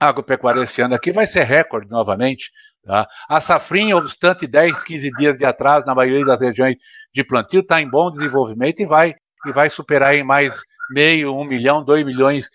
agropecuária 0.00 0.62
esse 0.62 0.80
ano 0.80 0.94
aqui 0.94 1.12
vai 1.12 1.26
ser 1.26 1.42
recorde 1.42 1.90
novamente. 1.90 2.50
Tá? 2.84 3.06
A 3.28 3.40
safrinha, 3.40 3.96
obstante 3.96 4.46
10, 4.46 4.82
15 4.82 5.10
dias 5.12 5.38
de 5.38 5.44
atraso 5.44 5.84
na 5.84 5.94
maioria 5.94 6.24
das 6.24 6.40
regiões 6.40 6.76
de 7.12 7.24
plantio, 7.24 7.60
está 7.60 7.80
em 7.80 7.90
bom 7.90 8.10
desenvolvimento 8.10 8.80
e 8.80 8.86
vai, 8.86 9.14
e 9.46 9.52
vai 9.52 9.68
superar 9.68 10.14
em 10.14 10.24
mais 10.24 10.60
meio, 10.90 11.34
um 11.34 11.44
milhão, 11.44 11.84
dois 11.84 12.04
milhões 12.04 12.48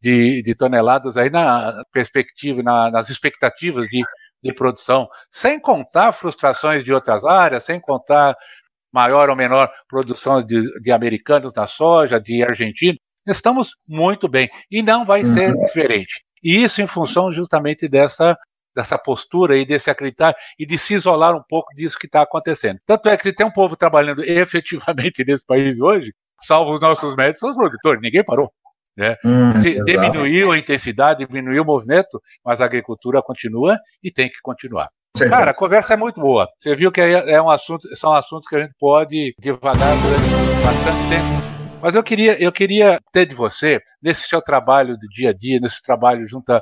de, 0.00 0.42
de 0.42 0.54
toneladas 0.54 1.16
aí 1.16 1.28
na 1.28 1.82
perspectiva, 1.92 2.62
na, 2.62 2.90
nas 2.90 3.10
expectativas 3.10 3.86
de, 3.88 4.02
de 4.42 4.52
produção, 4.52 5.08
sem 5.30 5.58
contar 5.58 6.12
frustrações 6.12 6.84
de 6.84 6.92
outras 6.92 7.24
áreas, 7.24 7.64
sem 7.64 7.80
contar 7.80 8.36
maior 8.92 9.28
ou 9.28 9.36
menor 9.36 9.70
produção 9.88 10.42
de, 10.42 10.80
de 10.80 10.92
americanos 10.92 11.52
na 11.54 11.66
soja, 11.66 12.20
de 12.20 12.42
argentinos, 12.42 12.98
estamos 13.26 13.76
muito 13.88 14.28
bem 14.28 14.48
e 14.70 14.82
não 14.82 15.04
vai 15.04 15.24
ser 15.24 15.52
uhum. 15.52 15.60
diferente. 15.62 16.22
E 16.42 16.62
isso 16.62 16.80
em 16.80 16.86
função 16.86 17.32
justamente 17.32 17.88
dessa 17.88 18.36
dessa 18.74 18.98
postura 18.98 19.56
e 19.56 19.64
desse 19.64 19.90
acreditar 19.90 20.36
e 20.58 20.66
de 20.66 20.76
se 20.76 20.92
isolar 20.92 21.34
um 21.34 21.42
pouco 21.48 21.72
disso 21.74 21.98
que 21.98 22.04
está 22.04 22.20
acontecendo. 22.20 22.78
Tanto 22.84 23.08
é 23.08 23.16
que 23.16 23.22
se 23.22 23.32
tem 23.32 23.46
um 23.46 23.50
povo 23.50 23.74
trabalhando 23.74 24.22
efetivamente 24.22 25.24
nesse 25.24 25.46
país 25.46 25.80
hoje, 25.80 26.12
salvo 26.42 26.72
os 26.72 26.80
nossos 26.80 27.16
médicos, 27.16 27.40
são 27.40 27.50
os 27.50 27.56
produtores, 27.56 28.02
ninguém 28.02 28.22
parou. 28.22 28.52
Né? 28.96 29.16
Hum, 29.24 29.60
se 29.60 29.82
diminuiu 29.84 30.52
a 30.52 30.58
intensidade, 30.58 31.26
diminuiu 31.26 31.62
o 31.62 31.66
movimento, 31.66 32.20
mas 32.44 32.60
a 32.60 32.64
agricultura 32.64 33.20
continua 33.22 33.78
e 34.02 34.10
tem 34.10 34.28
que 34.28 34.40
continuar. 34.42 34.88
Cara, 35.18 35.50
a 35.50 35.54
conversa 35.54 35.94
é 35.94 35.96
muito 35.96 36.20
boa. 36.20 36.48
Você 36.58 36.74
viu 36.74 36.92
que 36.92 37.00
é, 37.00 37.32
é 37.32 37.42
um 37.42 37.48
assunto, 37.48 37.88
são 37.96 38.12
assuntos 38.12 38.48
que 38.48 38.56
a 38.56 38.60
gente 38.60 38.74
pode 38.78 39.34
devagar 39.38 39.96
durante 40.02 40.64
bastante 40.64 41.08
tempo. 41.08 41.56
Mas 41.80 41.94
eu 41.94 42.02
queria, 42.02 42.42
eu 42.42 42.50
queria 42.50 42.98
ter 43.12 43.26
de 43.26 43.34
você, 43.34 43.80
nesse 44.02 44.28
seu 44.28 44.42
trabalho 44.42 44.96
do 44.96 45.06
dia 45.08 45.30
a 45.30 45.32
dia, 45.32 45.60
nesse 45.60 45.80
trabalho 45.82 46.26
junto 46.26 46.52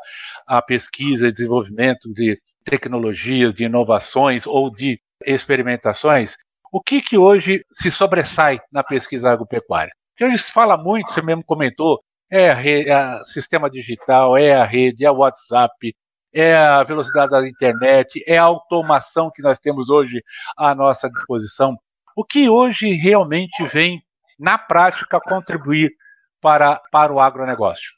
à 0.47 0.62
pesquisa 0.62 1.29
e 1.29 1.33
desenvolvimento 1.33 2.12
de 2.12 2.38
tecnologias, 2.64 3.55
de 3.55 3.64
inovações 3.64 4.47
ou 4.47 4.70
de 4.70 5.01
experimentações, 5.25 6.37
o 6.73 6.81
que, 6.81 7.01
que 7.01 7.16
hoje 7.16 7.64
se 7.73 7.90
sobressai 7.90 8.61
na 8.73 8.83
pesquisa 8.83 9.31
agropecuária? 9.31 9.92
Que 10.16 10.25
hoje 10.25 10.38
se 10.38 10.53
fala 10.53 10.77
muito, 10.77 11.11
você 11.11 11.23
mesmo 11.23 11.44
comentou, 11.44 12.01
é 12.31 12.51
a, 12.51 12.55
rede, 12.55 12.91
é 12.91 13.25
sistema 13.25 13.71
digital, 13.71 14.37
é 14.37 14.55
a 14.55 14.65
rede, 14.65 15.05
é 15.05 15.11
o 15.11 15.19
WhatsApp, 15.19 15.95
é 16.33 16.57
a 16.57 16.83
velocidade 16.83 17.31
da 17.31 17.47
internet, 17.47 18.23
é 18.27 18.39
a 18.39 18.43
automação 18.43 19.31
que 19.33 19.43
nós 19.43 19.59
temos 19.59 19.89
hoje 19.89 20.23
à 20.57 20.75
nossa 20.75 21.09
disposição. 21.09 21.77
O 22.17 22.25
que 22.25 22.49
hoje 22.49 22.93
realmente 22.93 23.65
vem 23.67 24.03
na 24.39 24.59
prática, 24.59 25.21
contribuir 25.21 25.93
para, 26.41 26.81
para 26.91 27.13
o 27.13 27.21
agronegócio? 27.21 27.93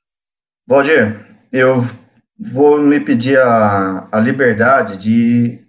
Valdir, 0.67 1.25
eu 1.51 1.83
vou 2.39 2.79
me 2.79 3.01
pedir 3.01 3.39
a, 3.39 4.09
a 4.13 4.21
liberdade 4.21 4.97
de 4.97 5.67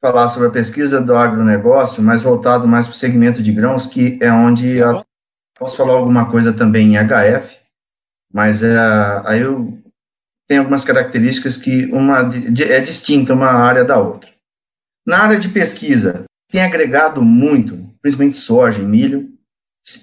falar 0.00 0.28
sobre 0.28 0.48
a 0.48 0.52
pesquisa 0.52 1.00
do 1.00 1.14
agronegócio, 1.14 2.02
mas 2.02 2.22
voltado 2.22 2.66
mais 2.66 2.86
para 2.86 2.94
o 2.94 2.96
segmento 2.96 3.42
de 3.42 3.52
grãos, 3.52 3.86
que 3.86 4.18
é 4.22 4.32
onde 4.32 4.82
a, 4.82 5.04
posso 5.58 5.76
falar 5.76 5.92
alguma 5.92 6.30
coisa 6.30 6.52
também 6.52 6.94
em 6.94 6.98
HF, 6.98 7.59
mas 8.32 8.62
é, 8.62 8.76
aí 9.24 9.40
eu 9.40 9.78
tenho 10.48 10.62
algumas 10.62 10.84
características 10.84 11.56
que 11.56 11.86
uma 11.86 12.30
é 12.60 12.80
distinta 12.80 13.34
uma 13.34 13.50
área 13.50 13.84
da 13.84 13.98
outra. 13.98 14.30
Na 15.06 15.24
área 15.24 15.38
de 15.38 15.48
pesquisa, 15.48 16.24
tem 16.50 16.62
agregado 16.62 17.22
muito, 17.22 17.88
principalmente 18.02 18.36
soja 18.36 18.80
e 18.80 18.84
milho, 18.84 19.30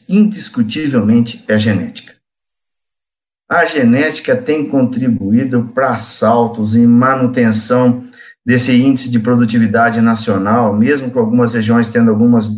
indiscutivelmente 0.08 1.44
é 1.48 1.56
a 1.56 1.58
genética. 1.58 2.16
A 3.50 3.66
genética 3.66 4.36
tem 4.36 4.68
contribuído 4.68 5.72
para 5.74 5.96
saltos 5.98 6.76
em 6.76 6.86
manutenção 6.86 8.04
desse 8.46 8.72
índice 8.72 9.10
de 9.10 9.20
produtividade 9.20 10.02
nacional, 10.02 10.74
mesmo 10.74 11.12
com 11.12 11.20
algumas 11.20 11.54
regiões 11.54 11.90
tendo 11.90 12.10
algumas 12.10 12.50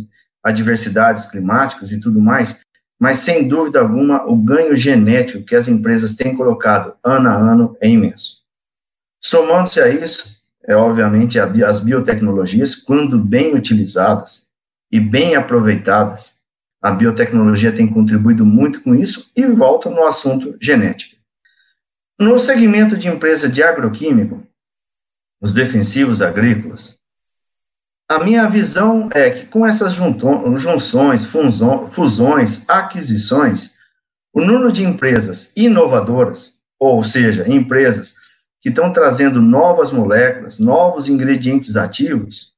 adversidades 0.42 1.26
climáticas 1.26 1.92
e 1.92 2.00
tudo 2.00 2.20
mais, 2.20 2.60
mas 3.00 3.20
sem 3.20 3.48
dúvida 3.48 3.80
alguma 3.80 4.26
o 4.26 4.36
ganho 4.36 4.76
genético 4.76 5.42
que 5.42 5.56
as 5.56 5.66
empresas 5.66 6.14
têm 6.14 6.36
colocado 6.36 6.94
ano 7.02 7.28
a 7.30 7.34
ano 7.34 7.76
é 7.80 7.88
imenso. 7.88 8.40
Somando-se 9.18 9.80
a 9.80 9.88
isso, 9.88 10.38
é 10.62 10.76
obviamente 10.76 11.38
as 11.38 11.80
biotecnologias, 11.80 12.74
quando 12.74 13.18
bem 13.18 13.54
utilizadas 13.54 14.48
e 14.92 15.00
bem 15.00 15.34
aproveitadas, 15.34 16.34
a 16.82 16.90
biotecnologia 16.90 17.72
tem 17.72 17.86
contribuído 17.86 18.44
muito 18.44 18.82
com 18.82 18.94
isso 18.94 19.30
e 19.34 19.46
volta 19.46 19.88
no 19.88 20.04
assunto 20.04 20.56
genética. 20.60 21.16
No 22.18 22.38
segmento 22.38 22.98
de 22.98 23.08
empresa 23.08 23.48
de 23.48 23.62
agroquímico, 23.62 24.46
os 25.40 25.54
defensivos 25.54 26.20
agrícolas, 26.20 26.99
a 28.10 28.18
minha 28.18 28.48
visão 28.50 29.08
é 29.14 29.30
que 29.30 29.46
com 29.46 29.64
essas 29.64 29.92
junções, 29.92 31.24
fusões, 31.92 32.68
aquisições, 32.68 33.74
o 34.34 34.40
número 34.40 34.72
de 34.72 34.82
empresas 34.82 35.52
inovadoras, 35.54 36.54
ou 36.76 37.04
seja, 37.04 37.48
empresas 37.48 38.16
que 38.60 38.68
estão 38.68 38.92
trazendo 38.92 39.40
novas 39.40 39.92
moléculas, 39.92 40.58
novos 40.58 41.08
ingredientes 41.08 41.76
ativos, 41.76 42.52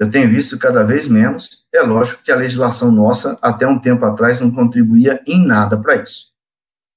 eu 0.00 0.10
tenho 0.10 0.28
visto 0.28 0.58
cada 0.58 0.82
vez 0.82 1.06
menos. 1.06 1.64
É 1.72 1.80
lógico 1.80 2.24
que 2.24 2.32
a 2.32 2.36
legislação 2.36 2.90
nossa, 2.90 3.38
até 3.40 3.64
um 3.64 3.78
tempo 3.78 4.04
atrás, 4.04 4.40
não 4.40 4.50
contribuía 4.50 5.22
em 5.28 5.46
nada 5.46 5.80
para 5.80 6.02
isso. 6.02 6.32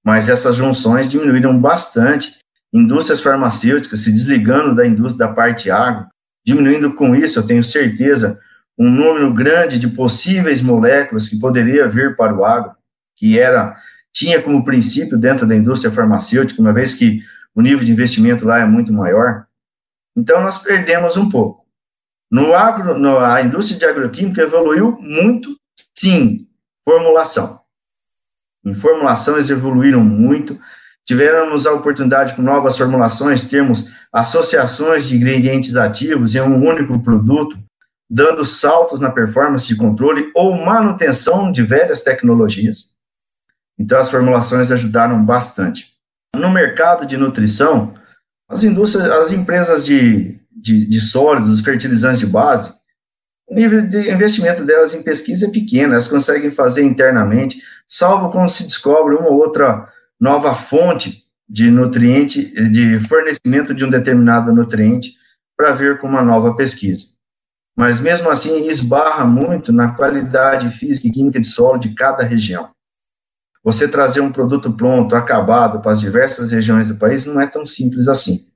Mas 0.03 0.27
essas 0.27 0.55
junções 0.55 1.07
diminuíram 1.07 1.59
bastante. 1.61 2.39
Indústrias 2.73 3.21
farmacêuticas 3.21 3.99
se 3.99 4.11
desligando 4.11 4.73
da 4.73 4.87
indústria 4.87 5.27
da 5.27 5.33
parte 5.33 5.69
agro, 5.69 6.07
diminuindo 6.45 6.93
com 6.93 7.15
isso, 7.15 7.39
eu 7.39 7.47
tenho 7.47 7.63
certeza, 7.63 8.39
um 8.77 8.89
número 8.89 9.33
grande 9.33 9.79
de 9.79 9.87
possíveis 9.87 10.61
moléculas 10.61 11.27
que 11.27 11.39
poderia 11.39 11.87
vir 11.87 12.15
para 12.15 12.35
o 12.35 12.45
agro, 12.45 12.75
que 13.15 13.39
era 13.39 13.75
tinha 14.13 14.41
como 14.41 14.63
princípio 14.63 15.17
dentro 15.17 15.45
da 15.45 15.55
indústria 15.55 15.91
farmacêutica, 15.91 16.61
uma 16.61 16.71
vez 16.71 16.93
que 16.93 17.21
o 17.53 17.61
nível 17.61 17.83
de 17.83 17.91
investimento 17.91 18.45
lá 18.45 18.59
é 18.59 18.65
muito 18.65 18.93
maior. 18.93 19.45
Então 20.15 20.41
nós 20.41 20.57
perdemos 20.57 21.17
um 21.17 21.29
pouco. 21.29 21.65
No 22.31 22.53
agro, 22.53 22.97
no, 22.97 23.17
a 23.19 23.41
indústria 23.41 23.77
de 23.77 23.85
agroquímica 23.85 24.41
evoluiu 24.41 24.97
muito, 25.01 25.55
sim, 25.97 26.47
formulação. 26.83 27.61
Em 28.63 28.73
formulação 28.73 29.35
eles 29.35 29.49
evoluíram 29.49 30.03
muito, 30.03 30.59
tivemos 31.05 31.65
a 31.65 31.73
oportunidade 31.73 32.33
com 32.33 32.41
novas 32.41 32.77
formulações, 32.77 33.47
termos 33.47 33.91
associações 34.11 35.07
de 35.07 35.15
ingredientes 35.15 35.75
ativos 35.75 36.35
em 36.35 36.41
um 36.41 36.65
único 36.65 36.99
produto, 36.99 37.57
dando 38.09 38.45
saltos 38.45 38.99
na 38.99 39.11
performance 39.11 39.67
de 39.67 39.75
controle 39.75 40.31
ou 40.35 40.55
manutenção 40.55 41.51
de 41.51 41.63
velhas 41.63 42.03
tecnologias. 42.03 42.93
Então 43.77 43.99
as 43.99 44.09
formulações 44.09 44.71
ajudaram 44.71 45.23
bastante. 45.23 45.93
No 46.35 46.49
mercado 46.49 47.05
de 47.05 47.17
nutrição, 47.17 47.93
as 48.49 48.63
indústrias, 48.63 49.09
as 49.09 49.31
empresas 49.31 49.85
de 49.85 50.39
de, 50.65 50.83
de 50.85 50.99
sólidos, 50.99 51.61
fertilizantes 51.61 52.19
de 52.19 52.25
base, 52.25 52.73
o 53.47 53.53
nível 53.53 53.87
de 53.87 54.09
investimento 54.09 54.65
delas 54.65 54.95
em 54.95 55.03
pesquisa 55.03 55.45
é 55.45 55.51
pequeno, 55.51 55.93
elas 55.93 56.07
conseguem 56.07 56.49
fazer 56.49 56.83
internamente, 56.83 57.61
salvo 57.87 58.31
quando 58.31 58.49
se 58.49 58.63
descobre 58.63 59.13
uma 59.13 59.29
ou 59.29 59.37
outra 59.37 59.87
nova 60.25 60.55
fonte 60.55 61.23
de 61.47 61.69
nutriente, 61.69 62.51
de 62.71 62.99
fornecimento 63.01 63.75
de 63.75 63.85
um 63.85 63.91
determinado 63.91 64.51
nutriente, 64.51 65.13
para 65.55 65.71
ver 65.71 65.99
com 65.99 66.07
uma 66.07 66.23
nova 66.23 66.55
pesquisa. 66.55 67.05
Mas 67.77 67.99
mesmo 67.99 68.27
assim, 68.31 68.67
esbarra 68.67 69.23
muito 69.23 69.71
na 69.71 69.89
qualidade 69.89 70.71
física 70.71 71.07
e 71.07 71.11
química 71.11 71.39
de 71.39 71.45
solo 71.45 71.77
de 71.77 71.93
cada 71.93 72.23
região. 72.23 72.71
Você 73.63 73.87
trazer 73.87 74.21
um 74.21 74.31
produto 74.31 74.73
pronto, 74.73 75.15
acabado, 75.15 75.79
para 75.79 75.91
as 75.91 75.99
diversas 75.99 76.51
regiões 76.51 76.87
do 76.87 76.95
país 76.95 77.27
não 77.27 77.39
é 77.39 77.45
tão 77.45 77.63
simples 77.63 78.07
assim. 78.07 78.47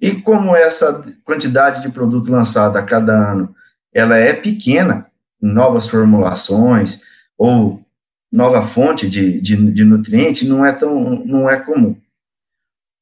E 0.00 0.14
como 0.14 0.56
essa 0.56 1.04
quantidade 1.24 1.82
de 1.82 1.90
produto 1.90 2.32
lançado 2.32 2.76
a 2.76 2.82
cada 2.82 3.32
ano, 3.32 3.54
ela 3.92 4.16
é 4.16 4.32
pequena, 4.32 5.06
novas 5.40 5.88
formulações 5.88 7.02
ou 7.36 7.84
nova 8.30 8.62
fonte 8.62 9.08
de, 9.08 9.40
de, 9.40 9.56
de 9.72 9.84
nutriente, 9.84 10.46
não 10.46 10.64
é 10.64 10.72
tão, 10.72 11.24
não 11.24 11.48
é 11.48 11.58
comum. 11.58 11.96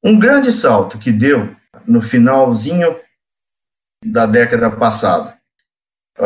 Um 0.03 0.17
grande 0.17 0.51
salto 0.51 0.97
que 0.97 1.11
deu 1.11 1.55
no 1.85 2.01
finalzinho 2.01 2.97
da 4.05 4.25
década 4.25 4.69
passada 4.69 5.37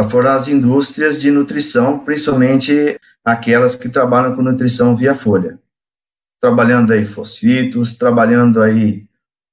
foram 0.10 0.32
as 0.32 0.48
indústrias 0.48 1.20
de 1.20 1.32
nutrição, 1.32 2.00
principalmente 2.00 3.00
aquelas 3.26 3.76
que 3.76 3.90
trabalham 3.90 4.36
com 4.36 4.42
nutrição 4.42 4.96
via 4.96 5.16
folha, 5.16 5.60
trabalhando 6.40 6.94
aí 6.94 7.06
fosfitos, 7.06 7.96
trabalhando 7.96 8.62
aí 8.62 9.06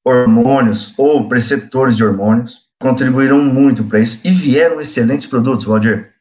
hormônios 0.04 0.94
ou 0.96 1.28
preceptores 1.28 1.96
de 1.96 2.04
hormônios 2.04 2.68
contribuíram 2.80 3.42
muito 3.42 3.84
para 3.84 4.00
isso 4.00 4.26
e 4.26 4.30
vieram 4.30 4.80
excelentes 4.80 5.26
produtos, 5.26 5.64
Valdir. 5.64 6.12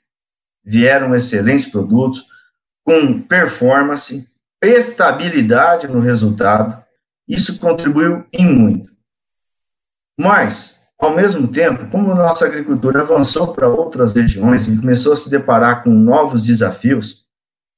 Vieram 0.66 1.16
excelentes 1.16 1.68
produtos 1.68 2.26
com 2.88 3.22
performance, 3.22 4.32
estabilidade 4.64 5.90
no 5.90 6.00
resultado. 6.00 6.82
Isso 7.28 7.60
contribuiu 7.60 8.26
em 8.32 8.46
muito. 8.46 8.90
Mas, 10.18 10.88
ao 10.98 11.14
mesmo 11.14 11.50
tempo, 11.50 11.92
como 11.92 12.16
nossa 12.16 12.46
agricultura 12.46 13.02
avançou 13.02 13.54
para 13.54 13.68
outras 13.68 14.14
regiões 14.14 14.70
e 14.70 14.78
começou 14.78 15.12
a 15.12 15.18
se 15.18 15.30
deparar 15.30 15.84
com 15.84 15.90
novos 15.90 16.46
desafios, 16.46 17.26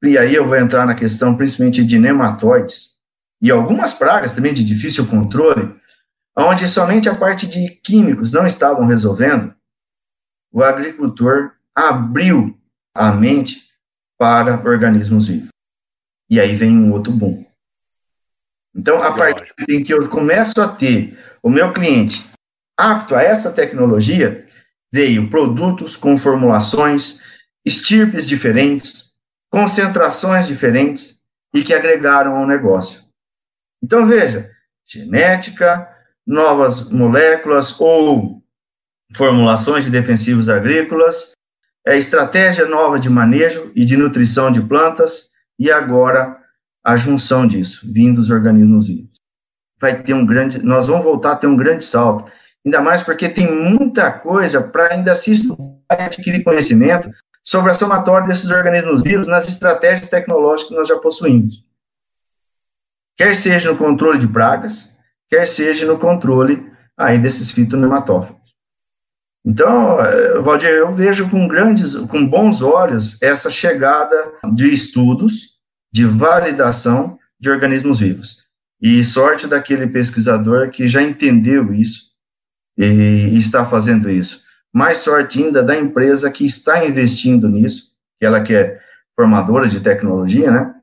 e 0.03 0.15
aí 0.15 0.35
eu 0.35 0.45
vou 0.45 0.55
entrar 0.55 0.85
na 0.85 0.93
questão 0.93 1.35
principalmente 1.35 1.83
de 1.83 1.97
nematóides 1.97 2.91
e 3.41 3.49
algumas 3.49 3.91
pragas 3.91 4.35
também 4.35 4.53
de 4.53 4.63
difícil 4.63 5.07
controle, 5.07 5.75
onde 6.37 6.67
somente 6.67 7.09
a 7.09 7.15
parte 7.15 7.47
de 7.47 7.67
químicos 7.83 8.31
não 8.31 8.45
estavam 8.45 8.85
resolvendo, 8.85 9.55
o 10.51 10.61
agricultor 10.61 11.53
abriu 11.73 12.55
a 12.93 13.11
mente 13.11 13.68
para 14.19 14.61
organismos 14.69 15.27
vivos. 15.27 15.47
E 16.29 16.39
aí 16.39 16.55
vem 16.55 16.77
um 16.77 16.91
outro 16.91 17.13
boom. 17.13 17.45
Então, 18.75 19.01
a 19.01 19.15
partir 19.15 19.53
em 19.69 19.81
que 19.81 19.93
eu 19.93 20.07
começo 20.09 20.61
a 20.61 20.67
ter 20.67 21.17
o 21.41 21.49
meu 21.49 21.71
cliente 21.73 22.23
apto 22.77 23.15
a 23.15 23.23
essa 23.23 23.51
tecnologia, 23.51 24.45
veio 24.91 25.29
produtos 25.29 25.97
com 25.97 26.17
formulações, 26.17 27.21
estirpes 27.65 28.27
diferentes, 28.27 29.13
concentrações 29.49 30.47
diferentes 30.47 31.21
e 31.53 31.63
que 31.63 31.73
agregaram 31.73 32.35
ao 32.35 32.45
negócio. 32.45 33.03
Então, 33.81 34.05
veja, 34.05 34.51
genética, 34.85 35.89
novas 36.25 36.89
moléculas 36.89 37.79
ou 37.79 38.43
formulações 39.15 39.85
de 39.85 39.91
defensivos 39.91 40.49
agrícolas, 40.49 41.31
é 41.89 41.97
estratégia 41.97 42.65
nova 42.65 42.99
de 42.99 43.09
manejo 43.09 43.71
e 43.75 43.83
de 43.83 43.97
nutrição 43.97 44.51
de 44.51 44.61
plantas 44.61 45.29
e 45.57 45.71
agora 45.71 46.37
a 46.83 46.95
junção 46.95 47.47
disso, 47.47 47.81
vindo 47.91 48.17
dos 48.17 48.29
organismos 48.29 48.87
vivos. 48.87 49.19
Vai 49.81 50.01
ter 50.01 50.13
um 50.13 50.25
grande, 50.25 50.63
nós 50.63 50.87
vamos 50.87 51.03
voltar 51.03 51.31
a 51.31 51.35
ter 51.35 51.47
um 51.47 51.57
grande 51.57 51.83
salto, 51.83 52.31
ainda 52.63 52.81
mais 52.81 53.01
porque 53.01 53.27
tem 53.27 53.51
muita 53.51 54.11
coisa 54.11 54.61
para 54.61 54.93
ainda 54.93 55.15
se 55.15 55.31
estudar 55.31 55.63
e 55.91 56.03
adquirir 56.03 56.43
conhecimento 56.43 57.09
sobre 57.43 57.71
a 57.71 57.73
somatória 57.73 58.27
desses 58.27 58.51
organismos 58.51 59.01
vivos 59.01 59.27
nas 59.27 59.47
estratégias 59.47 60.09
tecnológicas 60.09 60.69
que 60.69 60.75
nós 60.75 60.87
já 60.87 60.97
possuímos. 60.97 61.65
Quer 63.17 63.35
seja 63.35 63.71
no 63.71 63.77
controle 63.77 64.19
de 64.19 64.27
pragas, 64.27 64.95
quer 65.27 65.47
seja 65.47 65.87
no 65.87 65.97
controle 65.97 66.71
aí 66.95 67.17
desses 67.17 67.51
fitonematófagos. 67.51 68.38
Então, 69.45 69.99
eh, 69.99 70.39
Valdir, 70.39 70.69
eu 70.69 70.93
vejo 70.93 71.29
com 71.29 71.47
grandes, 71.47 71.95
com 71.95 72.27
bons 72.27 72.61
olhos 72.61 73.21
essa 73.21 73.49
chegada 73.49 74.33
de 74.53 74.69
estudos 74.69 75.57
de 75.91 76.05
validação 76.05 77.17
de 77.39 77.49
organismos 77.49 77.99
vivos. 77.99 78.37
E 78.81 79.03
sorte 79.03 79.47
daquele 79.47 79.87
pesquisador 79.87 80.69
que 80.69 80.87
já 80.87 81.01
entendeu 81.01 81.73
isso 81.73 82.09
e 82.77 83.37
está 83.37 83.65
fazendo 83.65 84.09
isso. 84.09 84.43
Mais 84.73 84.99
sorte 84.99 85.43
ainda 85.43 85.61
da 85.61 85.75
empresa 85.75 86.31
que 86.31 86.45
está 86.45 86.85
investindo 86.85 87.49
nisso, 87.49 87.91
ela 88.21 88.41
que 88.41 88.53
é 88.53 88.79
formadora 89.15 89.67
de 89.67 89.81
tecnologia, 89.81 90.51
né? 90.51 90.75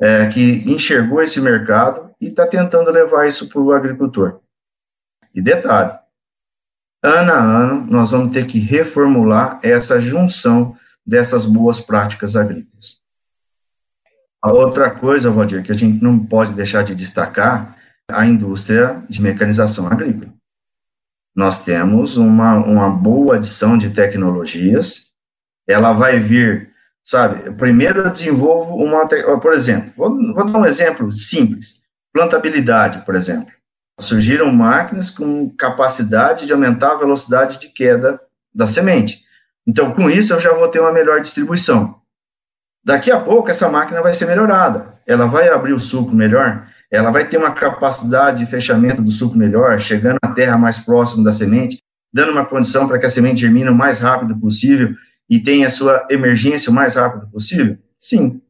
É, 0.00 0.26
que 0.26 0.64
enxergou 0.66 1.22
esse 1.22 1.40
mercado 1.40 2.10
e 2.20 2.26
está 2.26 2.46
tentando 2.46 2.90
levar 2.90 3.26
isso 3.26 3.48
para 3.48 3.60
o 3.60 3.72
agricultor. 3.72 4.40
E 5.34 5.40
detalhe, 5.40 5.96
ano 7.02 7.32
a 7.32 7.38
ano, 7.38 7.86
nós 7.90 8.10
vamos 8.10 8.32
ter 8.32 8.46
que 8.46 8.58
reformular 8.58 9.60
essa 9.62 10.00
junção 10.00 10.76
dessas 11.06 11.44
boas 11.44 11.80
práticas 11.80 12.36
agrícolas. 12.36 13.00
A 14.42 14.52
outra 14.52 14.90
coisa, 14.90 15.30
Valdir, 15.30 15.62
que 15.62 15.72
a 15.72 15.74
gente 15.74 16.02
não 16.02 16.18
pode 16.18 16.52
deixar 16.52 16.82
de 16.82 16.94
destacar, 16.94 17.76
a 18.08 18.24
indústria 18.24 19.02
de 19.08 19.20
mecanização 19.20 19.86
agrícola. 19.88 20.32
Nós 21.34 21.64
temos 21.64 22.16
uma, 22.16 22.54
uma 22.54 22.88
boa 22.88 23.36
adição 23.36 23.76
de 23.76 23.90
tecnologias, 23.90 25.10
ela 25.68 25.92
vai 25.92 26.18
vir, 26.18 26.70
sabe, 27.04 27.52
primeiro 27.54 28.02
eu 28.02 28.10
desenvolvo 28.10 28.76
uma, 28.76 29.06
por 29.40 29.52
exemplo, 29.52 29.92
vou, 29.96 30.34
vou 30.34 30.44
dar 30.44 30.58
um 30.58 30.64
exemplo 30.64 31.10
simples, 31.10 31.82
plantabilidade, 32.12 33.04
por 33.04 33.14
exemplo. 33.14 33.52
Surgiram 33.98 34.52
máquinas 34.52 35.10
com 35.10 35.48
capacidade 35.50 36.46
de 36.46 36.52
aumentar 36.52 36.92
a 36.92 36.98
velocidade 36.98 37.58
de 37.58 37.68
queda 37.68 38.20
da 38.54 38.66
semente. 38.66 39.24
Então, 39.66 39.92
com 39.92 40.10
isso, 40.10 40.32
eu 40.32 40.40
já 40.40 40.52
vou 40.54 40.68
ter 40.68 40.80
uma 40.80 40.92
melhor 40.92 41.20
distribuição. 41.20 42.00
Daqui 42.84 43.10
a 43.10 43.18
pouco, 43.18 43.50
essa 43.50 43.68
máquina 43.68 44.02
vai 44.02 44.14
ser 44.14 44.26
melhorada. 44.26 44.94
Ela 45.06 45.26
vai 45.26 45.48
abrir 45.48 45.72
o 45.72 45.80
suco 45.80 46.14
melhor, 46.14 46.66
ela 46.90 47.10
vai 47.10 47.26
ter 47.26 47.36
uma 47.36 47.52
capacidade 47.52 48.38
de 48.38 48.50
fechamento 48.50 49.02
do 49.02 49.10
suco 49.10 49.36
melhor, 49.36 49.80
chegando 49.80 50.18
à 50.22 50.28
terra 50.28 50.56
mais 50.56 50.78
próximo 50.78 51.24
da 51.24 51.32
semente, 51.32 51.78
dando 52.12 52.32
uma 52.32 52.44
condição 52.44 52.86
para 52.86 52.98
que 52.98 53.06
a 53.06 53.08
semente 53.08 53.40
germine 53.40 53.68
o 53.68 53.74
mais 53.74 53.98
rápido 53.98 54.36
possível 54.36 54.94
e 55.28 55.40
tenha 55.40 55.66
a 55.66 55.70
sua 55.70 56.06
emergência 56.10 56.70
o 56.70 56.74
mais 56.74 56.94
rápido 56.94 57.28
possível? 57.28 57.76
Sim. 57.98 58.40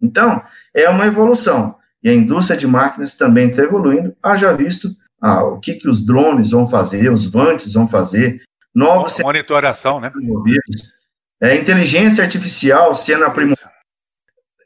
Então, 0.00 0.42
é 0.74 0.88
uma 0.88 1.06
evolução. 1.06 1.76
E 2.06 2.08
a 2.08 2.14
indústria 2.14 2.56
de 2.56 2.68
máquinas 2.68 3.16
também 3.16 3.50
está 3.50 3.64
evoluindo. 3.64 4.14
Haja 4.22 4.52
visto 4.52 4.90
ah, 5.20 5.42
o 5.42 5.58
que, 5.58 5.74
que 5.74 5.88
os 5.88 6.06
drones 6.06 6.52
vão 6.52 6.64
fazer, 6.64 7.10
os 7.10 7.26
vantes 7.26 7.72
vão 7.72 7.88
fazer, 7.88 8.42
novos... 8.72 9.18
Monitoração, 9.18 9.98
né? 9.98 10.12
É, 11.42 11.56
inteligência 11.56 12.22
artificial 12.22 12.94
sendo 12.94 13.24
aprimorada 13.24 13.66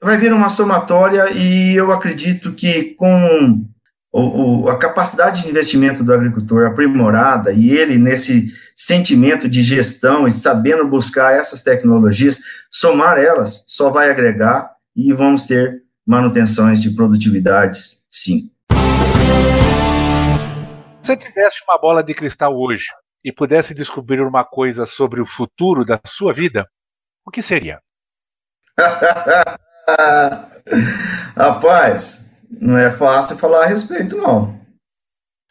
vai 0.02 0.16
vir 0.16 0.32
uma 0.32 0.48
somatória 0.48 1.30
e 1.30 1.74
eu 1.74 1.92
acredito 1.92 2.52
que 2.52 2.94
com 2.94 3.64
o, 4.12 4.62
o, 4.62 4.68
a 4.68 4.78
capacidade 4.78 5.42
de 5.42 5.48
investimento 5.48 6.02
do 6.02 6.12
agricultor 6.12 6.66
aprimorada 6.66 7.52
e 7.52 7.70
ele 7.70 7.98
nesse 7.98 8.52
sentimento 8.74 9.48
de 9.48 9.62
gestão 9.62 10.26
e 10.26 10.32
sabendo 10.32 10.86
buscar 10.86 11.34
essas 11.34 11.62
tecnologias, 11.62 12.40
somar 12.70 13.18
elas 13.18 13.64
só 13.66 13.90
vai 13.90 14.10
agregar 14.10 14.70
e 14.96 15.12
vamos 15.12 15.46
ter 15.46 15.82
manutenções 16.10 16.82
de 16.82 16.90
produtividades, 16.90 18.04
sim. 18.10 18.50
Se 21.00 21.06
você 21.06 21.16
tivesse 21.16 21.62
uma 21.68 21.78
bola 21.78 22.02
de 22.02 22.12
cristal 22.12 22.52
hoje 22.58 22.86
e 23.24 23.32
pudesse 23.32 23.72
descobrir 23.72 24.20
uma 24.20 24.42
coisa 24.42 24.86
sobre 24.86 25.20
o 25.20 25.26
futuro 25.26 25.84
da 25.84 26.00
sua 26.04 26.34
vida, 26.34 26.68
o 27.24 27.30
que 27.30 27.40
seria? 27.40 27.78
Rapaz, 31.36 32.24
não 32.50 32.76
é 32.76 32.90
fácil 32.90 33.38
falar 33.38 33.62
a 33.62 33.66
respeito, 33.66 34.16
não. 34.16 34.58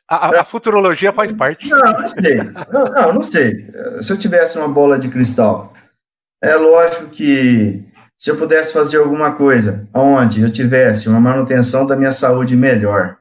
A, 0.09 0.41
a 0.41 0.43
futurologia 0.43 1.13
faz 1.13 1.31
parte. 1.31 1.69
Não, 1.69 1.79
não 1.79 2.07
sei. 2.09 2.35
Não, 2.35 2.83
não, 2.83 3.13
não 3.13 3.23
sei. 3.23 3.71
Se 4.01 4.11
eu 4.11 4.17
tivesse 4.17 4.57
uma 4.57 4.67
bola 4.67 4.99
de 4.99 5.07
cristal, 5.07 5.71
é 6.43 6.53
lógico 6.55 7.07
que 7.09 7.89
se 8.19 8.29
eu 8.29 8.37
pudesse 8.37 8.73
fazer 8.73 8.97
alguma 8.97 9.33
coisa 9.33 9.87
onde 9.93 10.41
eu 10.41 10.51
tivesse 10.51 11.07
uma 11.07 11.21
manutenção 11.21 11.87
da 11.87 11.95
minha 11.95 12.11
saúde 12.11 12.53
melhor, 12.53 13.17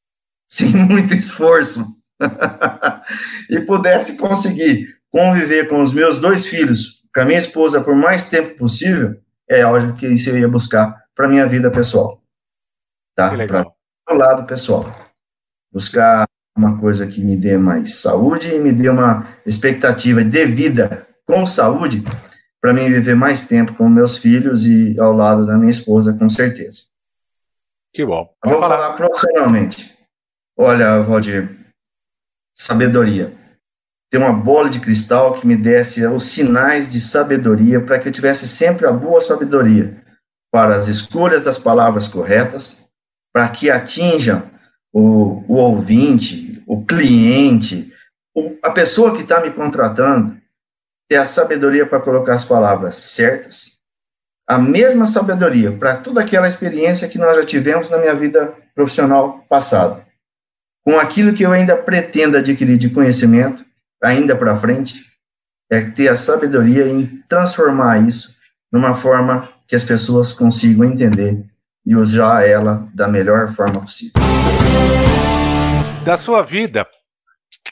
sem 0.46 0.68
muito 0.68 1.14
esforço, 1.14 1.86
e 3.48 3.58
pudesse 3.60 4.18
conseguir 4.18 4.94
conviver 5.10 5.68
com 5.68 5.82
os 5.82 5.92
meus 5.94 6.20
dois 6.20 6.46
filhos, 6.46 7.02
com 7.14 7.22
a 7.22 7.24
minha 7.24 7.38
esposa 7.38 7.80
por 7.80 7.96
mais 7.96 8.28
tempo 8.28 8.58
possível, 8.58 9.16
é 9.48 9.64
óbvio 9.64 9.94
que 9.94 10.06
isso 10.06 10.28
eu 10.28 10.38
ia 10.38 10.48
buscar 10.48 11.02
para 11.14 11.28
minha 11.28 11.46
vida 11.46 11.70
pessoal. 11.70 12.22
Tá? 13.16 13.30
Para 13.46 13.66
o 14.10 14.14
lado 14.14 14.46
pessoal. 14.46 14.94
Buscar 15.72 16.26
uma 16.56 16.78
coisa 16.78 17.06
que 17.06 17.22
me 17.22 17.36
dê 17.36 17.56
mais 17.56 17.96
saúde 17.96 18.54
e 18.54 18.58
me 18.58 18.72
dê 18.72 18.88
uma 18.88 19.26
expectativa 19.46 20.22
de 20.22 20.44
vida 20.46 21.06
com 21.26 21.46
saúde 21.46 22.04
para 22.62 22.72
mim 22.72 22.88
viver 22.88 23.16
mais 23.16 23.44
tempo 23.46 23.74
com 23.74 23.88
meus 23.88 24.16
filhos 24.16 24.64
e 24.66 24.98
ao 24.98 25.12
lado 25.12 25.44
da 25.44 25.58
minha 25.58 25.70
esposa, 25.70 26.12
com 26.14 26.28
certeza. 26.28 26.84
Que 27.92 28.06
bom. 28.06 28.32
Vou 28.42 28.60
falar. 28.60 28.76
falar 28.76 28.96
profissionalmente. 28.96 29.98
Olha, 30.56 31.02
Valdir, 31.02 31.50
sabedoria 32.56 33.42
ter 34.12 34.18
uma 34.18 34.32
bola 34.32 34.68
de 34.68 34.78
cristal 34.78 35.32
que 35.32 35.46
me 35.46 35.56
desse 35.56 36.04
os 36.06 36.26
sinais 36.26 36.86
de 36.86 37.00
sabedoria 37.00 37.80
para 37.80 37.98
que 37.98 38.08
eu 38.08 38.12
tivesse 38.12 38.46
sempre 38.46 38.86
a 38.86 38.92
boa 38.92 39.22
sabedoria 39.22 40.04
para 40.52 40.76
as 40.76 40.86
escolhas 40.86 41.44
das 41.44 41.58
palavras 41.58 42.08
corretas, 42.08 42.76
para 43.32 43.48
que 43.48 43.70
atinjam 43.70 44.42
o, 44.92 45.42
o 45.48 45.54
ouvinte, 45.54 46.62
o 46.66 46.84
cliente, 46.84 47.90
o, 48.34 48.54
a 48.62 48.70
pessoa 48.70 49.16
que 49.16 49.22
está 49.22 49.40
me 49.40 49.50
contratando, 49.50 50.36
ter 51.12 51.16
a 51.16 51.26
sabedoria 51.26 51.84
para 51.84 52.00
colocar 52.00 52.32
as 52.32 52.42
palavras 52.42 52.94
certas, 52.94 53.72
a 54.48 54.56
mesma 54.56 55.06
sabedoria 55.06 55.70
para 55.70 55.94
toda 55.94 56.22
aquela 56.22 56.48
experiência 56.48 57.06
que 57.06 57.18
nós 57.18 57.36
já 57.36 57.44
tivemos 57.44 57.90
na 57.90 57.98
minha 57.98 58.14
vida 58.14 58.54
profissional 58.74 59.44
passada, 59.46 60.06
com 60.82 60.98
aquilo 60.98 61.34
que 61.34 61.42
eu 61.42 61.52
ainda 61.52 61.76
pretendo 61.76 62.38
adquirir 62.38 62.78
de 62.78 62.88
conhecimento, 62.88 63.62
ainda 64.02 64.34
para 64.34 64.56
frente, 64.56 65.04
é 65.70 65.82
ter 65.82 66.08
a 66.08 66.16
sabedoria 66.16 66.88
em 66.88 67.22
transformar 67.28 68.08
isso 68.08 68.34
numa 68.72 68.94
forma 68.94 69.50
que 69.68 69.76
as 69.76 69.84
pessoas 69.84 70.32
consigam 70.32 70.82
entender 70.82 71.44
e 71.84 71.94
usar 71.94 72.48
ela 72.48 72.88
da 72.94 73.06
melhor 73.06 73.52
forma 73.52 73.82
possível. 73.82 74.14
Da 76.06 76.16
sua 76.16 76.40
vida, 76.40 76.86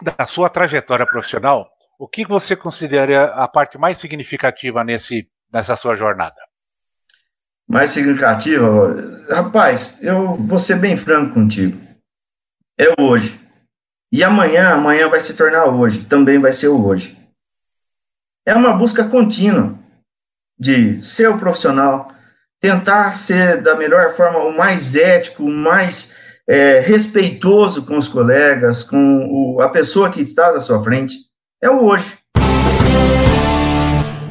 da 0.03 0.27
sua 0.27 0.51
trajetória 0.51 1.07
profissional, 1.07 1.67
o 2.01 2.09
que 2.09 2.27
você 2.27 2.57
considera 2.57 3.27
a 3.27 3.47
parte 3.47 3.77
mais 3.77 3.99
significativa 3.99 4.83
nesse, 4.83 5.29
nessa 5.53 5.77
sua 5.77 5.95
jornada? 5.95 6.41
Mais 7.69 7.91
significativa? 7.91 8.97
Rapaz, 9.29 9.99
eu 10.01 10.35
vou 10.35 10.59
ser 10.59 10.77
bem 10.77 10.97
franco 10.97 11.35
contigo. 11.35 11.79
É 12.79 12.87
hoje. 12.99 13.39
E 14.11 14.25
amanhã, 14.25 14.71
amanhã 14.71 15.11
vai 15.11 15.21
se 15.21 15.37
tornar 15.37 15.67
hoje, 15.67 16.07
também 16.07 16.39
vai 16.39 16.55
ser 16.55 16.69
o 16.69 16.87
hoje. 16.87 17.19
É 18.47 18.55
uma 18.55 18.73
busca 18.73 19.07
contínua 19.07 19.79
de 20.59 21.03
ser 21.03 21.29
o 21.29 21.39
profissional, 21.39 22.11
tentar 22.59 23.13
ser 23.13 23.61
da 23.61 23.77
melhor 23.77 24.17
forma 24.17 24.39
o 24.39 24.57
mais 24.57 24.97
ético, 24.97 25.45
o 25.45 25.53
mais 25.53 26.17
é, 26.49 26.81
respeitoso 26.81 27.85
com 27.85 27.99
os 27.99 28.09
colegas, 28.09 28.83
com 28.83 29.27
o, 29.31 29.61
a 29.61 29.69
pessoa 29.69 30.11
que 30.11 30.23
está 30.23 30.51
na 30.51 30.63
sua 30.63 30.83
frente. 30.83 31.30
É 31.63 31.69
o 31.69 31.85
hoje. 31.85 32.19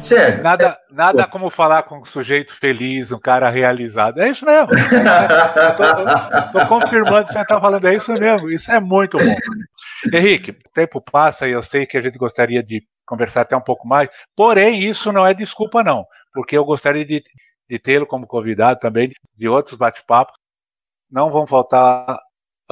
Sério. 0.02 0.42
Nada, 0.42 0.66
é... 0.90 0.94
nada 0.94 1.28
como 1.28 1.48
falar 1.48 1.84
com 1.84 2.00
um 2.00 2.04
sujeito 2.04 2.52
feliz, 2.52 3.12
um 3.12 3.20
cara 3.20 3.48
realizado. 3.48 4.20
É 4.20 4.30
isso 4.30 4.44
mesmo. 4.44 4.70
Estou 6.46 6.66
confirmando 6.66 7.26
que 7.26 7.32
você 7.32 7.40
está 7.40 7.60
falando, 7.60 7.86
é 7.86 7.94
isso 7.94 8.12
mesmo. 8.14 8.50
Isso 8.50 8.72
é 8.72 8.80
muito 8.80 9.16
bom. 9.16 9.36
Henrique, 10.12 10.50
o 10.50 10.72
tempo 10.74 11.00
passa 11.00 11.46
e 11.46 11.52
eu 11.52 11.62
sei 11.62 11.86
que 11.86 11.96
a 11.96 12.02
gente 12.02 12.18
gostaria 12.18 12.64
de 12.64 12.82
conversar 13.06 13.42
até 13.42 13.56
um 13.56 13.60
pouco 13.60 13.86
mais, 13.86 14.08
porém, 14.34 14.82
isso 14.82 15.12
não 15.12 15.26
é 15.26 15.34
desculpa, 15.34 15.82
não, 15.82 16.06
porque 16.32 16.56
eu 16.56 16.64
gostaria 16.64 17.04
de, 17.04 17.22
de 17.68 17.78
tê-lo 17.78 18.06
como 18.06 18.24
convidado 18.24 18.78
também 18.78 19.10
de 19.36 19.48
outros 19.48 19.76
bate-papos. 19.76 20.34
Não 21.10 21.28
vão 21.28 21.46
faltar 21.46 22.18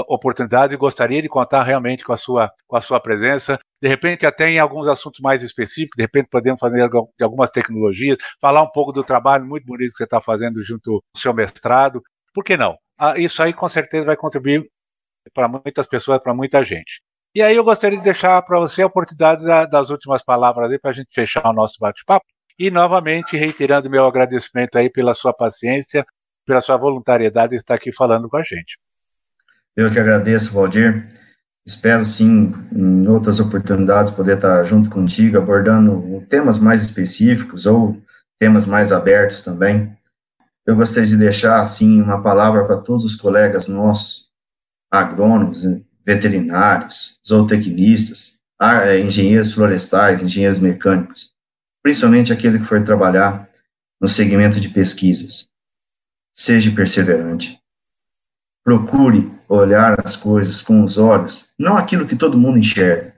oportunidades 0.06 0.74
e 0.74 0.78
gostaria 0.78 1.22
de 1.22 1.28
contar 1.28 1.62
realmente 1.62 2.04
com 2.04 2.12
a 2.12 2.16
sua, 2.16 2.52
com 2.66 2.76
a 2.76 2.80
sua 2.80 3.00
presença. 3.00 3.58
De 3.80 3.88
repente, 3.88 4.26
até 4.26 4.50
em 4.50 4.58
alguns 4.58 4.86
assuntos 4.86 5.20
mais 5.20 5.42
específicos, 5.42 5.96
de 5.96 6.02
repente 6.02 6.28
podemos 6.30 6.60
fazer 6.60 6.88
de 6.88 7.24
algumas 7.24 7.50
tecnologias, 7.50 8.16
falar 8.40 8.62
um 8.62 8.70
pouco 8.70 8.92
do 8.92 9.02
trabalho 9.02 9.44
muito 9.46 9.64
bonito 9.64 9.90
que 9.90 9.96
você 9.96 10.04
está 10.04 10.20
fazendo 10.20 10.62
junto 10.62 10.94
ao 10.94 11.20
seu 11.20 11.32
mestrado. 11.34 12.02
Por 12.34 12.44
que 12.44 12.56
não? 12.56 12.76
Ah, 12.98 13.18
isso 13.18 13.42
aí 13.42 13.52
com 13.52 13.68
certeza 13.68 14.04
vai 14.04 14.16
contribuir 14.16 14.68
para 15.34 15.48
muitas 15.48 15.86
pessoas, 15.86 16.20
para 16.20 16.34
muita 16.34 16.64
gente. 16.64 17.00
E 17.34 17.42
aí 17.42 17.54
eu 17.56 17.64
gostaria 17.64 17.98
de 17.98 18.04
deixar 18.04 18.40
para 18.42 18.58
você 18.58 18.82
a 18.82 18.86
oportunidade 18.86 19.44
da, 19.44 19.66
das 19.66 19.90
últimas 19.90 20.24
palavras 20.24 20.70
aí 20.70 20.78
para 20.78 20.90
a 20.90 20.94
gente 20.94 21.08
fechar 21.12 21.46
o 21.46 21.52
nosso 21.52 21.76
bate-papo. 21.78 22.26
E 22.58 22.70
novamente 22.70 23.36
reiterando 23.36 23.88
meu 23.88 24.04
agradecimento 24.04 24.76
aí 24.76 24.90
pela 24.90 25.14
sua 25.14 25.32
paciência, 25.32 26.04
pela 26.44 26.60
sua 26.60 26.76
voluntariedade 26.76 27.50
de 27.50 27.56
estar 27.56 27.74
aqui 27.74 27.92
falando 27.92 28.28
com 28.28 28.36
a 28.36 28.42
gente. 28.42 28.78
Eu 29.78 29.92
que 29.92 29.98
agradeço, 30.00 30.52
Valdir. 30.52 31.06
Espero 31.64 32.04
sim, 32.04 32.52
em 32.74 33.06
outras 33.06 33.38
oportunidades, 33.38 34.10
poder 34.10 34.34
estar 34.34 34.64
junto 34.64 34.90
contigo, 34.90 35.38
abordando 35.38 36.20
temas 36.28 36.58
mais 36.58 36.82
específicos 36.82 37.64
ou 37.64 37.96
temas 38.40 38.66
mais 38.66 38.90
abertos 38.90 39.40
também. 39.40 39.96
Eu 40.66 40.74
gostaria 40.74 41.08
de 41.08 41.16
deixar, 41.16 41.62
assim, 41.62 42.02
uma 42.02 42.20
palavra 42.20 42.64
para 42.64 42.78
todos 42.78 43.04
os 43.04 43.14
colegas 43.14 43.68
nossos, 43.68 44.24
agrônomos, 44.90 45.62
veterinários, 46.04 47.16
zootecnistas, 47.24 48.34
é, 48.60 48.98
engenheiros 48.98 49.54
florestais, 49.54 50.24
engenheiros 50.24 50.58
mecânicos, 50.58 51.30
principalmente 51.84 52.32
aquele 52.32 52.58
que 52.58 52.64
for 52.64 52.82
trabalhar 52.82 53.48
no 54.00 54.08
segmento 54.08 54.58
de 54.58 54.70
pesquisas. 54.70 55.48
Seja 56.34 56.68
perseverante. 56.72 57.60
Procure 58.68 59.32
olhar 59.48 59.98
as 60.04 60.14
coisas 60.14 60.60
com 60.60 60.84
os 60.84 60.98
olhos, 60.98 61.48
não 61.58 61.78
aquilo 61.78 62.06
que 62.06 62.14
todo 62.14 62.36
mundo 62.36 62.58
enxerga. 62.58 63.14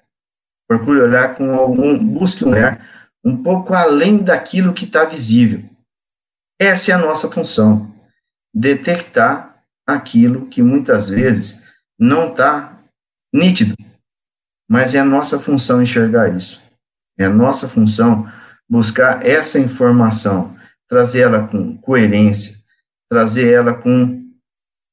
Procure 0.68 1.00
olhar 1.00 1.34
com 1.34 1.52
algum, 1.52 1.98
busque 1.98 2.44
um 2.44 2.50
olhar 2.50 2.88
um 3.24 3.36
pouco 3.42 3.74
além 3.74 4.18
daquilo 4.18 4.72
que 4.72 4.84
está 4.84 5.04
visível. 5.04 5.64
Essa 6.56 6.92
é 6.92 6.94
a 6.94 6.98
nossa 6.98 7.28
função, 7.28 7.92
detectar 8.54 9.60
aquilo 9.84 10.46
que 10.46 10.62
muitas 10.62 11.08
vezes 11.08 11.66
não 11.98 12.30
está 12.30 12.78
nítido, 13.34 13.74
mas 14.70 14.94
é 14.94 15.00
a 15.00 15.04
nossa 15.04 15.36
função 15.36 15.82
enxergar 15.82 16.28
isso. 16.28 16.62
É 17.18 17.24
a 17.24 17.28
nossa 17.28 17.68
função 17.68 18.30
buscar 18.68 19.26
essa 19.26 19.58
informação, 19.58 20.56
trazer 20.88 21.22
ela 21.22 21.48
com 21.48 21.76
coerência, 21.78 22.54
trazer 23.10 23.52
ela 23.52 23.74
com, 23.74 24.29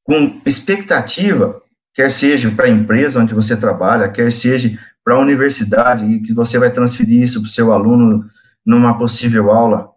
com 0.07 0.39
expectativa, 0.45 1.61
quer 1.93 2.09
seja 2.09 2.49
para 2.49 2.65
a 2.65 2.69
empresa 2.69 3.19
onde 3.19 3.35
você 3.35 3.57
trabalha, 3.57 4.09
quer 4.09 4.31
seja 4.31 4.79
para 5.03 5.15
a 5.15 5.19
universidade, 5.19 6.05
e 6.05 6.21
que 6.21 6.33
você 6.33 6.57
vai 6.57 6.71
transferir 6.71 7.21
isso 7.21 7.41
para 7.41 7.47
o 7.47 7.51
seu 7.51 7.73
aluno 7.73 8.25
numa 8.65 8.97
possível 8.97 9.51
aula, 9.51 9.91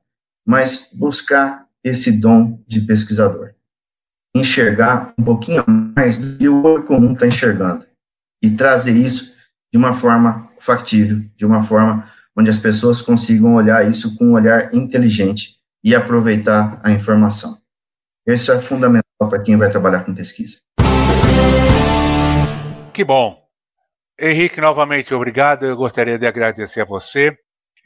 mas 0.44 0.88
buscar 0.92 1.64
esse 1.82 2.10
dom 2.10 2.60
de 2.66 2.80
pesquisador. 2.80 3.52
Enxergar 4.34 5.14
um 5.16 5.24
pouquinho 5.24 5.64
mais 5.96 6.18
do 6.18 6.36
que 6.36 6.48
o 6.48 6.62
olho 6.62 6.84
comum 6.84 7.12
está 7.12 7.26
enxergando 7.26 7.86
e 8.42 8.50
trazer 8.50 8.96
isso 8.96 9.34
de 9.72 9.78
uma 9.78 9.94
forma 9.94 10.48
factível, 10.58 11.24
de 11.36 11.46
uma 11.46 11.62
forma 11.62 12.08
onde 12.36 12.50
as 12.50 12.58
pessoas 12.58 13.00
consigam 13.00 13.54
olhar 13.54 13.88
isso 13.88 14.16
com 14.16 14.26
um 14.26 14.32
olhar 14.32 14.74
inteligente 14.74 15.56
e 15.84 15.94
aproveitar 15.94 16.80
a 16.82 16.90
informação. 16.90 17.58
Isso 18.26 18.52
é 18.52 18.60
fundamental 18.60 19.09
para 19.28 19.42
quem 19.42 19.56
vai 19.56 19.70
trabalhar 19.70 20.04
com 20.04 20.14
pesquisa. 20.14 20.58
Que 22.92 23.04
bom. 23.04 23.38
Henrique, 24.18 24.60
novamente, 24.60 25.14
obrigado. 25.14 25.64
Eu 25.64 25.76
gostaria 25.76 26.18
de 26.18 26.26
agradecer 26.26 26.80
a 26.80 26.84
você 26.84 27.36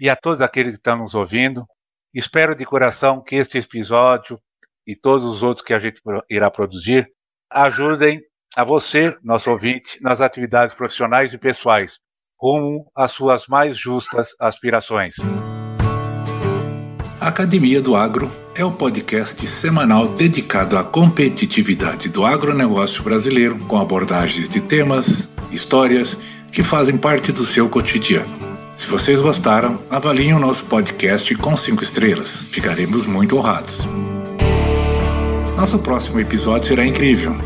e 0.01 0.09
a 0.09 0.17
todos 0.17 0.41
aqueles 0.41 0.73
que 0.73 0.79
estão 0.79 0.99
nos 0.99 1.15
ouvindo. 1.15 1.65
Espero 2.13 2.55
de 2.55 2.65
coração 2.65 3.23
que 3.23 3.37
este 3.37 3.59
episódio 3.59 4.39
e 4.87 4.97
todos 4.97 5.25
os 5.27 5.43
outros 5.43 5.65
que 5.65 5.75
a 5.75 5.79
gente 5.79 6.01
irá 6.31 6.51
produzir 6.51 7.09
ajudem 7.51 8.21
a 8.57 8.65
você, 8.65 9.17
nosso 9.23 9.51
ouvinte, 9.51 9.99
nas 10.01 10.21
atividades 10.21 10.75
profissionais 10.77 11.33
e 11.33 11.39
pessoais, 11.39 11.99
rumo 12.41 12.91
às 12.95 13.13
suas 13.13 13.47
mais 13.47 13.77
justas 13.77 14.31
aspirações. 14.39 15.17
A 17.21 17.29
Academia 17.29 17.81
do 17.81 17.97
Agro 17.97 18.31
é 18.57 18.65
o 18.65 18.71
podcast 18.71 19.47
semanal 19.49 20.09
dedicado 20.09 20.79
à 20.79 20.85
competitividade 20.85 22.09
do 22.09 22.25
agronegócio 22.25 23.03
brasileiro, 23.03 23.57
com 23.67 23.77
abordagens 23.79 24.49
de 24.49 24.61
temas, 24.61 25.29
histórias 25.51 26.17
que 26.53 26.63
fazem 26.63 26.97
parte 26.97 27.33
do 27.33 27.45
seu 27.45 27.69
cotidiano. 27.69 28.33
Se 28.77 28.87
vocês 28.87 29.21
gostaram, 29.21 29.81
avaliem 29.91 30.35
o 30.35 30.39
nosso 30.39 30.65
podcast 30.67 31.35
com 31.37 31.57
cinco 31.57 31.83
estrelas. 31.83 32.47
Ficaremos 32.51 33.07
muito 33.07 33.37
honrados. 33.37 33.89
Nosso 35.57 35.79
próximo 35.79 36.21
episódio 36.21 36.69
será 36.69 36.87
incrível. 36.87 37.37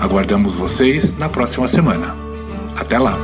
Aguardamos 0.00 0.54
vocês 0.54 1.16
na 1.16 1.28
próxima 1.28 1.68
semana. 1.68 2.14
Até 2.76 2.98
lá! 2.98 3.18